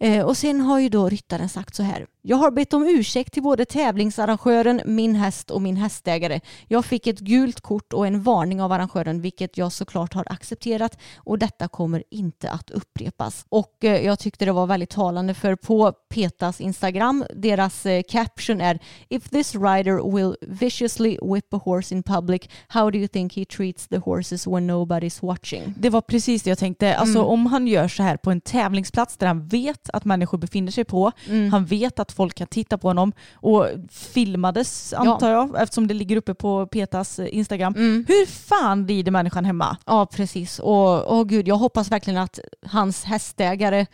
[0.00, 2.06] Eh, och sen har ju då ryttaren sagt så här.
[2.28, 6.40] Jag har bett om ursäkt till både tävlingsarrangören, min häst och min hästägare.
[6.66, 10.98] Jag fick ett gult kort och en varning av arrangören vilket jag såklart har accepterat
[11.16, 13.44] och detta kommer inte att upprepas.
[13.48, 18.60] Och eh, jag tyckte det var väldigt talande för på Petas Instagram, deras eh, caption
[18.60, 23.36] är If this rider will viciously whip a horse in public, how do you think
[23.36, 25.74] he treats the horses when nobody's watching?
[25.78, 26.96] Det var precis det jag tänkte.
[26.96, 27.30] Alltså Mm.
[27.30, 30.84] om han gör så här på en tävlingsplats där han vet att människor befinner sig
[30.84, 31.52] på, Mm.
[31.52, 36.16] han vet att folk kan titta på honom och filmades antar jag eftersom det ligger
[36.16, 37.74] uppe på Petas eh, Instagram.
[37.76, 38.04] Mm.
[38.08, 39.76] Hur fan rider människan hemma?
[39.86, 40.58] Ja, precis.
[40.58, 43.86] Och åh gud, jag hoppas verkligen att hans hästägare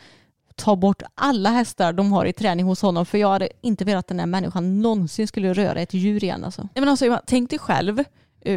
[0.57, 3.07] tar bort alla hästar de har i träning hos honom.
[3.07, 6.45] För jag hade inte velat att den här människan någonsin skulle röra ett djur igen.
[6.45, 6.63] Alltså.
[6.63, 8.05] Nej, men alltså, tänk dig själv,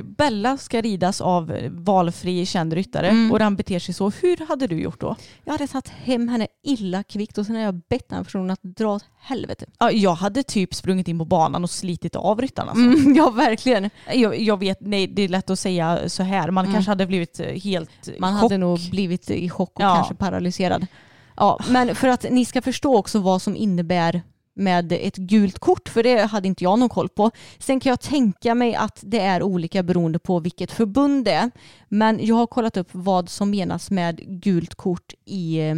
[0.03, 3.31] Bella ska ridas av eh, valfri känd ryttare Mm.
[3.31, 4.09] och den beter sig så.
[4.21, 5.15] Hur hade du gjort då?
[5.45, 8.59] Jag hade tagit hem henne illa kvickt och sen har jag bett den personen att
[8.63, 9.65] dra åt helvete.
[9.79, 12.69] Ja, jag hade typ sprungit in på banan och slitit av ryttaren.
[12.69, 12.83] Alltså.
[12.83, 13.89] Mm, ja, verkligen.
[14.13, 16.51] Jag, jag vet, nej det är lätt att säga så här.
[16.51, 16.73] Man Mm.
[16.73, 18.41] kanske hade blivit eh, helt Man chock.
[18.41, 19.95] hade nog blivit i chock och Ja.
[19.95, 20.87] kanske paralyserad.
[21.35, 24.21] Ja, men för att ni ska förstå också vad som innebär
[24.57, 27.31] med ett gult kort, för det hade inte jag någon koll på.
[27.59, 31.51] Sen kan jag tänka mig att det är olika beroende på vilket förbund det är.
[31.89, 35.75] Men jag har kollat upp vad som menas med gult kort i eh,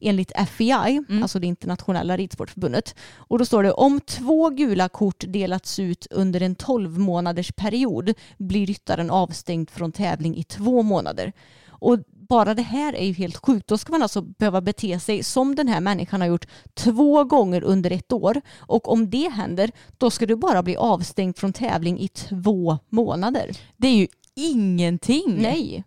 [0.00, 1.22] enligt FEI, Mm.
[1.22, 2.94] alltså det internationella ridsportförbundet.
[3.16, 8.14] Och då står det om två gula kort delats ut under en 12 månaders period
[8.38, 11.32] blir ryttaren avstängd från tävling i två månader.
[11.68, 11.98] Och
[12.28, 13.68] bara det här är ju helt sjukt.
[13.68, 17.64] Då ska man alltså behöva bete sig som den här människan har gjort två gånger
[17.64, 18.40] under ett år.
[18.58, 23.50] Och om det händer, då ska du bara bli avstängd från tävling i två månader.
[23.76, 25.36] Det är ju ingenting.
[25.38, 25.84] Nej.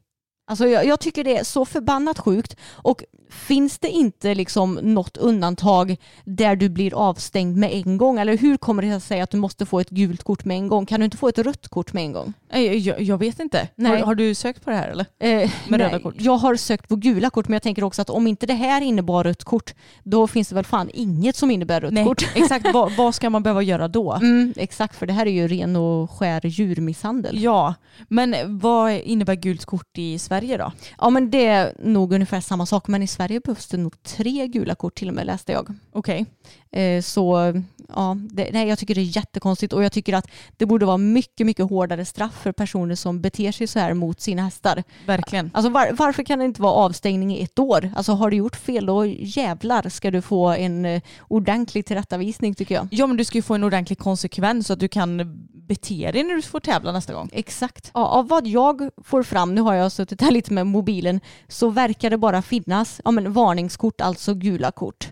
[0.50, 2.56] Alltså jag, jag tycker det är så förbannat sjukt.
[2.72, 8.20] Och finns det inte liksom något undantag där du blir avstängd med en gång?
[8.20, 10.86] Eller hur kommer det sig att du måste få ett gult kort med en gång?
[10.86, 12.34] Kan du inte få ett rött kort med en gång?
[12.54, 13.68] Jag, jag vet inte.
[13.76, 13.91] Nej.
[13.91, 15.06] Har, har du sökt på det här eller?
[15.20, 16.16] Eh, Med röda nej, kort?
[16.18, 18.82] Jag har sökt på gula kort men jag tänker också att om inte det här
[18.82, 19.74] innebar rött kort
[20.04, 22.30] då finns det väl fan inget som innebär rött Nej, kort.
[22.36, 22.74] exakt.
[22.74, 24.14] vad, vad ska man behöva göra då?
[24.14, 27.43] Mm, exakt, för det här är ju ren och skär djurmisshandel.
[27.43, 27.74] Ja,
[28.08, 30.72] men vad innebär gult kort i Sverige då?
[30.98, 34.48] Ja men det är nog ungefär samma sak men i Sverige behövs det nog tre
[34.48, 35.74] gula kort till och med läste jag.
[35.92, 36.26] Okej.
[36.72, 37.54] Eh, så
[37.96, 40.28] ja, det, nej, jag tycker det är jättekonstigt och jag tycker att
[40.58, 44.22] det borde vara mycket, mycket hårdare straff för personer som beter sig så här mot
[44.22, 44.84] sina hästar.
[45.06, 45.52] Verkligen.
[45.54, 47.92] Alltså var, varför kan det inte vara avstängning i ett år?
[47.96, 52.76] Alltså har du gjort fel då jävlar ska du få en eh, ordentlig tillrättavisning tycker
[52.76, 52.88] jag.
[52.92, 56.24] Ja men du ska ju få en ordentlig konsekvens så att du kan bete dig
[56.24, 57.30] när du får tävla nästa gång.
[57.34, 57.91] Exakt.
[57.93, 61.70] Ja, av vad jag får fram, nu har jag suttit här lite med mobilen, så
[61.70, 65.11] verkar det bara finnas ja, men varningskort, alltså gula kort.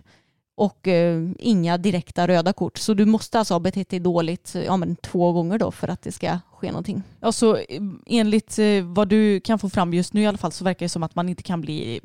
[0.58, 2.78] Och eh, inga direkta röda kort.
[2.78, 6.02] Så du måste alltså ha betett dig dåligt ja, men två gånger då för att
[6.02, 7.02] det ska ske någonting.
[7.20, 10.64] Alltså eh, enligt eh, vad du kan få fram just nu i alla fall så
[10.64, 12.00] verkar det som att man inte kan bli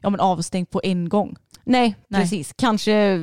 [0.00, 1.36] ja, men avstängd på en gång.
[1.64, 2.22] Nej, Nej.
[2.22, 2.54] precis.
[2.56, 3.16] Kanske,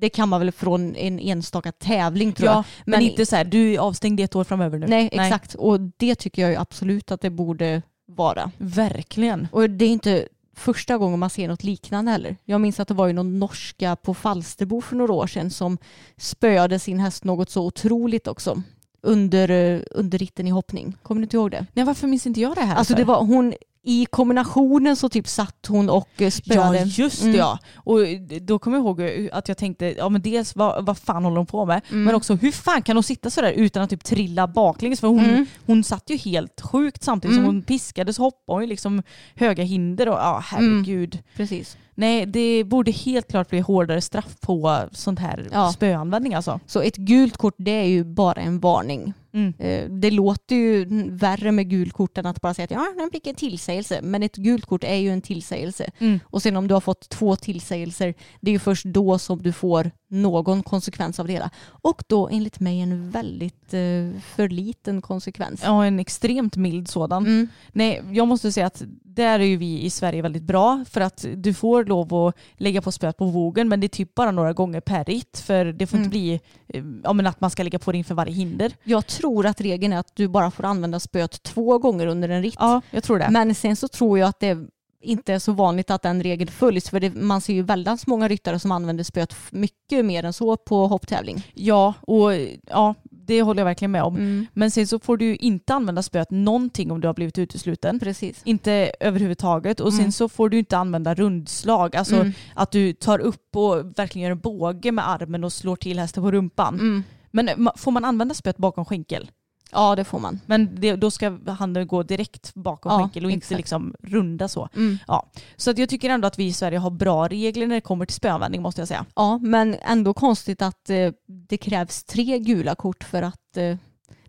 [0.00, 2.64] det kan man väl från en enstaka tävling tror Ja, jag.
[2.86, 4.86] men, inte så här, du är avstängd ett år framöver nu.
[4.86, 5.54] Nej, exakt.
[5.54, 8.50] Och det tycker jag ju absolut att det borde vara.
[8.58, 9.48] Verkligen.
[9.52, 12.36] Och det är inte första gången man ser något liknande heller.
[12.44, 15.78] Jag minns att det var ju någon norska på Falsterbo för några år sedan som
[16.16, 18.62] spöade sin häst något så otroligt också.
[19.02, 20.96] Under, eh, under ritten i hoppning.
[21.02, 21.66] Kommer du inte ihåg det?
[21.72, 22.76] Nej, varför minns inte jag det här?
[22.76, 23.54] Alltså det var hon,
[23.88, 26.78] i kombinationen så typ satt hon och eh, spöade.
[26.78, 27.38] Ja just det Mm.
[27.38, 27.58] ja.
[27.76, 27.98] Och
[28.42, 31.46] då kommer jag ihåg att jag tänkte, ja men dels vad, vad fan håller hon
[31.46, 31.80] på med?
[31.90, 32.04] Mm.
[32.04, 35.00] Men också hur fan kan hon sitta sådär utan att typ trilla baklänges?
[35.00, 35.46] För hon, Mm.
[35.66, 37.46] hon satt ju helt sjukt samtidigt Mm.
[37.46, 39.02] som hon piskades hoppade hon ju liksom
[39.34, 41.18] höga hinder och ja herregud.
[41.36, 41.76] Precis.
[41.98, 45.72] Nej det borde helt klart bli hårdare straff på sånt här Ja.
[45.72, 46.60] spöanvändning alltså.
[46.66, 49.12] Så ett gult kort det är ju bara en varning.
[49.32, 49.54] Mm.
[49.58, 53.10] Eh, Det låter ju värre med gult kort än att bara säga att ja, den
[53.10, 54.00] fick en tillsägelse.
[54.02, 55.90] Men ett gult kort är ju en tillsägelse.
[55.98, 56.20] Mm.
[56.24, 59.52] Och sen om du har fått två tillsägelser, det är ju först då som du
[59.52, 61.50] får någon konsekvens av det hela.
[61.66, 65.60] Och då enligt mig en väldigt eh, för liten konsekvens.
[65.64, 67.26] Ja en extremt mild sådan.
[67.26, 67.48] Mm.
[67.72, 71.24] Nej, jag måste säga att där är ju vi i Sverige väldigt bra för att
[71.36, 74.52] du får lov att lägga på spöet på vågen men det är typ bara några
[74.52, 76.04] gånger per ritt för det får Mm.
[76.04, 78.72] inte bli eh, ja, men att man ska lägga på det inför varje hinder.
[78.84, 82.42] Jag tror att regeln är att du bara får använda spöet två gånger under en
[82.42, 82.56] ritt.
[82.58, 83.28] Ja, jag tror det.
[83.30, 84.58] Men sen så tror jag att det
[85.00, 88.28] inte är så vanligt att den regeln följs för det, man ser ju väldigt många
[88.28, 91.52] ryttare som använder spöet mycket mer än så på hopptävling.
[91.54, 92.32] Ja, och
[92.70, 94.14] ja, det håller jag verkligen med om.
[94.16, 94.46] Mm.
[94.52, 98.00] Men sen så får du ju inte använda spöet någonting om du har blivit utesluten.
[98.00, 98.40] Precis.
[98.44, 99.80] Inte överhuvudtaget.
[99.80, 100.12] Och sen Mm.
[100.12, 101.96] så får du inte använda rundslag.
[101.96, 102.32] Alltså Mm.
[102.54, 106.22] att du tar upp och verkligen gör en båge med armen och slår till hästen
[106.22, 106.74] på rumpan.
[106.74, 107.02] Mm.
[107.30, 109.30] Men får man använda spöet bakom skänkel?
[109.72, 110.40] Ja det får man.
[110.46, 113.58] Men det, då ska handen gå direkt bakom Ja, skänkel och inte exakt.
[113.58, 114.68] liksom runda så.
[114.76, 114.98] Mm.
[115.06, 115.26] Ja.
[115.56, 118.06] Så att jag tycker ändå att vi i Sverige har bra regler när det kommer
[118.06, 119.06] till spöanvändning måste jag säga.
[119.14, 121.12] Ja men ändå konstigt att eh,
[121.48, 123.76] det krävs tre gula kort för att eh,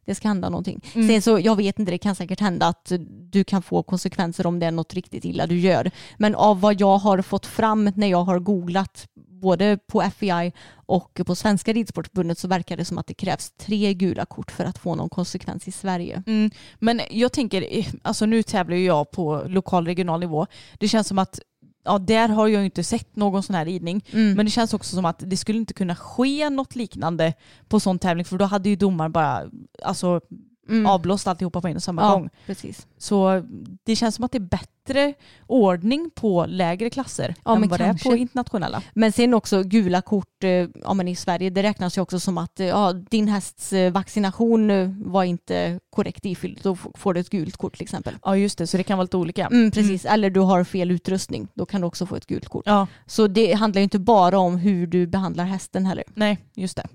[0.06, 0.82] det ska hända någonting.
[0.94, 1.08] Mm.
[1.08, 2.92] Sen så, jag vet inte, det kan säkert hända att
[3.32, 5.92] du kan få konsekvenser om det är något riktigt illa du gör.
[6.18, 9.08] Men av vad jag har fått fram när jag har googlat
[9.40, 13.94] både på FEI och på Svenska Ridsportförbundet så verkar det som att det krävs tre
[13.94, 16.24] gula kort för att få någon konsekvens i Sverige.
[16.28, 16.52] Mm.
[16.80, 20.48] Men jag tänker, eh, alltså nu tävlar ju jag på lokal regional nivå.
[20.80, 21.40] Det känns som att
[21.84, 24.06] Ja, där har jag inte sett någon sån här ridning.
[24.12, 24.34] Mm.
[24.34, 27.34] Men det känns också som att det skulle inte kunna ske något liknande
[27.68, 29.44] på sån tävling för då hade ju domaren bara
[29.84, 30.22] alltså,
[30.70, 30.86] Mm.
[30.86, 32.30] avblåst alltihopa på en och samma ja, gång.
[32.46, 32.88] precis.
[32.98, 33.44] Så
[33.84, 35.14] det känns som att det är bättre
[35.48, 38.84] ordning på lägre klasser Ja, än vad det är på internationella.
[38.94, 40.50] Men sen också gula kort eh,
[40.84, 43.92] ja, men i Sverige, det räknas ju också som att eh, ja, din hästs eh,
[43.92, 44.72] vaccination
[45.12, 46.60] var inte korrekt ifylld.
[46.64, 48.14] Då får du ett gult kort till exempel.
[48.24, 49.46] Ja just det, så det kan vara lite olika.
[49.48, 51.48] Mm, precis, eller du har fel utrustning.
[51.54, 52.64] Då kan du också få ett gult kort.
[52.66, 56.04] Ja, Så det handlar ju inte bara om hur du behandlar hästen heller.
[56.16, 56.88] nej just det.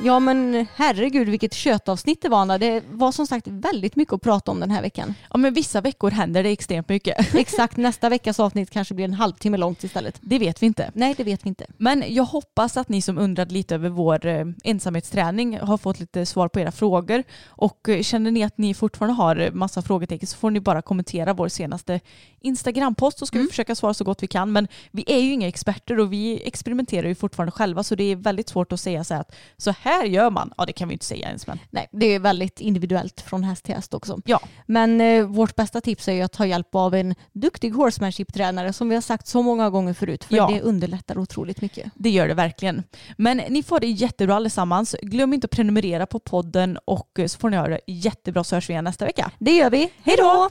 [0.00, 2.58] Ja men herregud vilket köttavsnitt det var Anna.
[2.58, 5.14] Det var som sagt väldigt mycket att prata om den här veckan.
[5.30, 7.34] Ja men vissa veckor händer det extremt mycket.
[7.34, 10.18] Exakt nästa veckas avsnitt kanske blir en halvtimme långt istället.
[10.20, 10.90] Det vet vi inte.
[10.94, 11.66] Nej det vet vi inte.
[11.76, 16.26] Men jag hoppas att ni som undrade lite över vår eh, ensamhetsträning har fått lite
[16.26, 17.22] svar på era frågor.
[17.46, 20.82] Och eh, känner ni att ni fortfarande har eh, massa frågetecken så får ni bara
[20.82, 22.00] kommentera vår senaste
[22.40, 23.46] Instagram-post så ska Mm.
[23.46, 24.52] vi försöka svara så gott vi kan.
[24.52, 28.16] Men vi är ju inga experter och vi experimenterar ju fortfarande själva så det är
[28.16, 30.52] väldigt svårt att säga så här att så här gör man.
[30.56, 31.58] Ja det kan vi inte säga ens men.
[31.70, 34.20] Nej, det är väldigt individuellt från häst till häst också.
[34.24, 34.40] Ja.
[34.66, 38.88] Men eh, vårt bästa tips är ju att ta hjälp av en duktig horsemanship-tränare som
[38.88, 40.24] vi har sagt så många gånger förut.
[40.24, 40.50] För Ja.
[40.52, 41.90] det underlättar otroligt mycket.
[41.94, 42.82] Det gör det verkligen.
[43.16, 44.96] Men ni får det jättebra allesammans.
[45.02, 48.68] Glöm inte att prenumerera på podden och så får ni ha det jättebra så hörs
[48.68, 49.30] vi igen nästa vecka.
[49.38, 49.90] Det gör vi.
[50.02, 50.50] Hej då!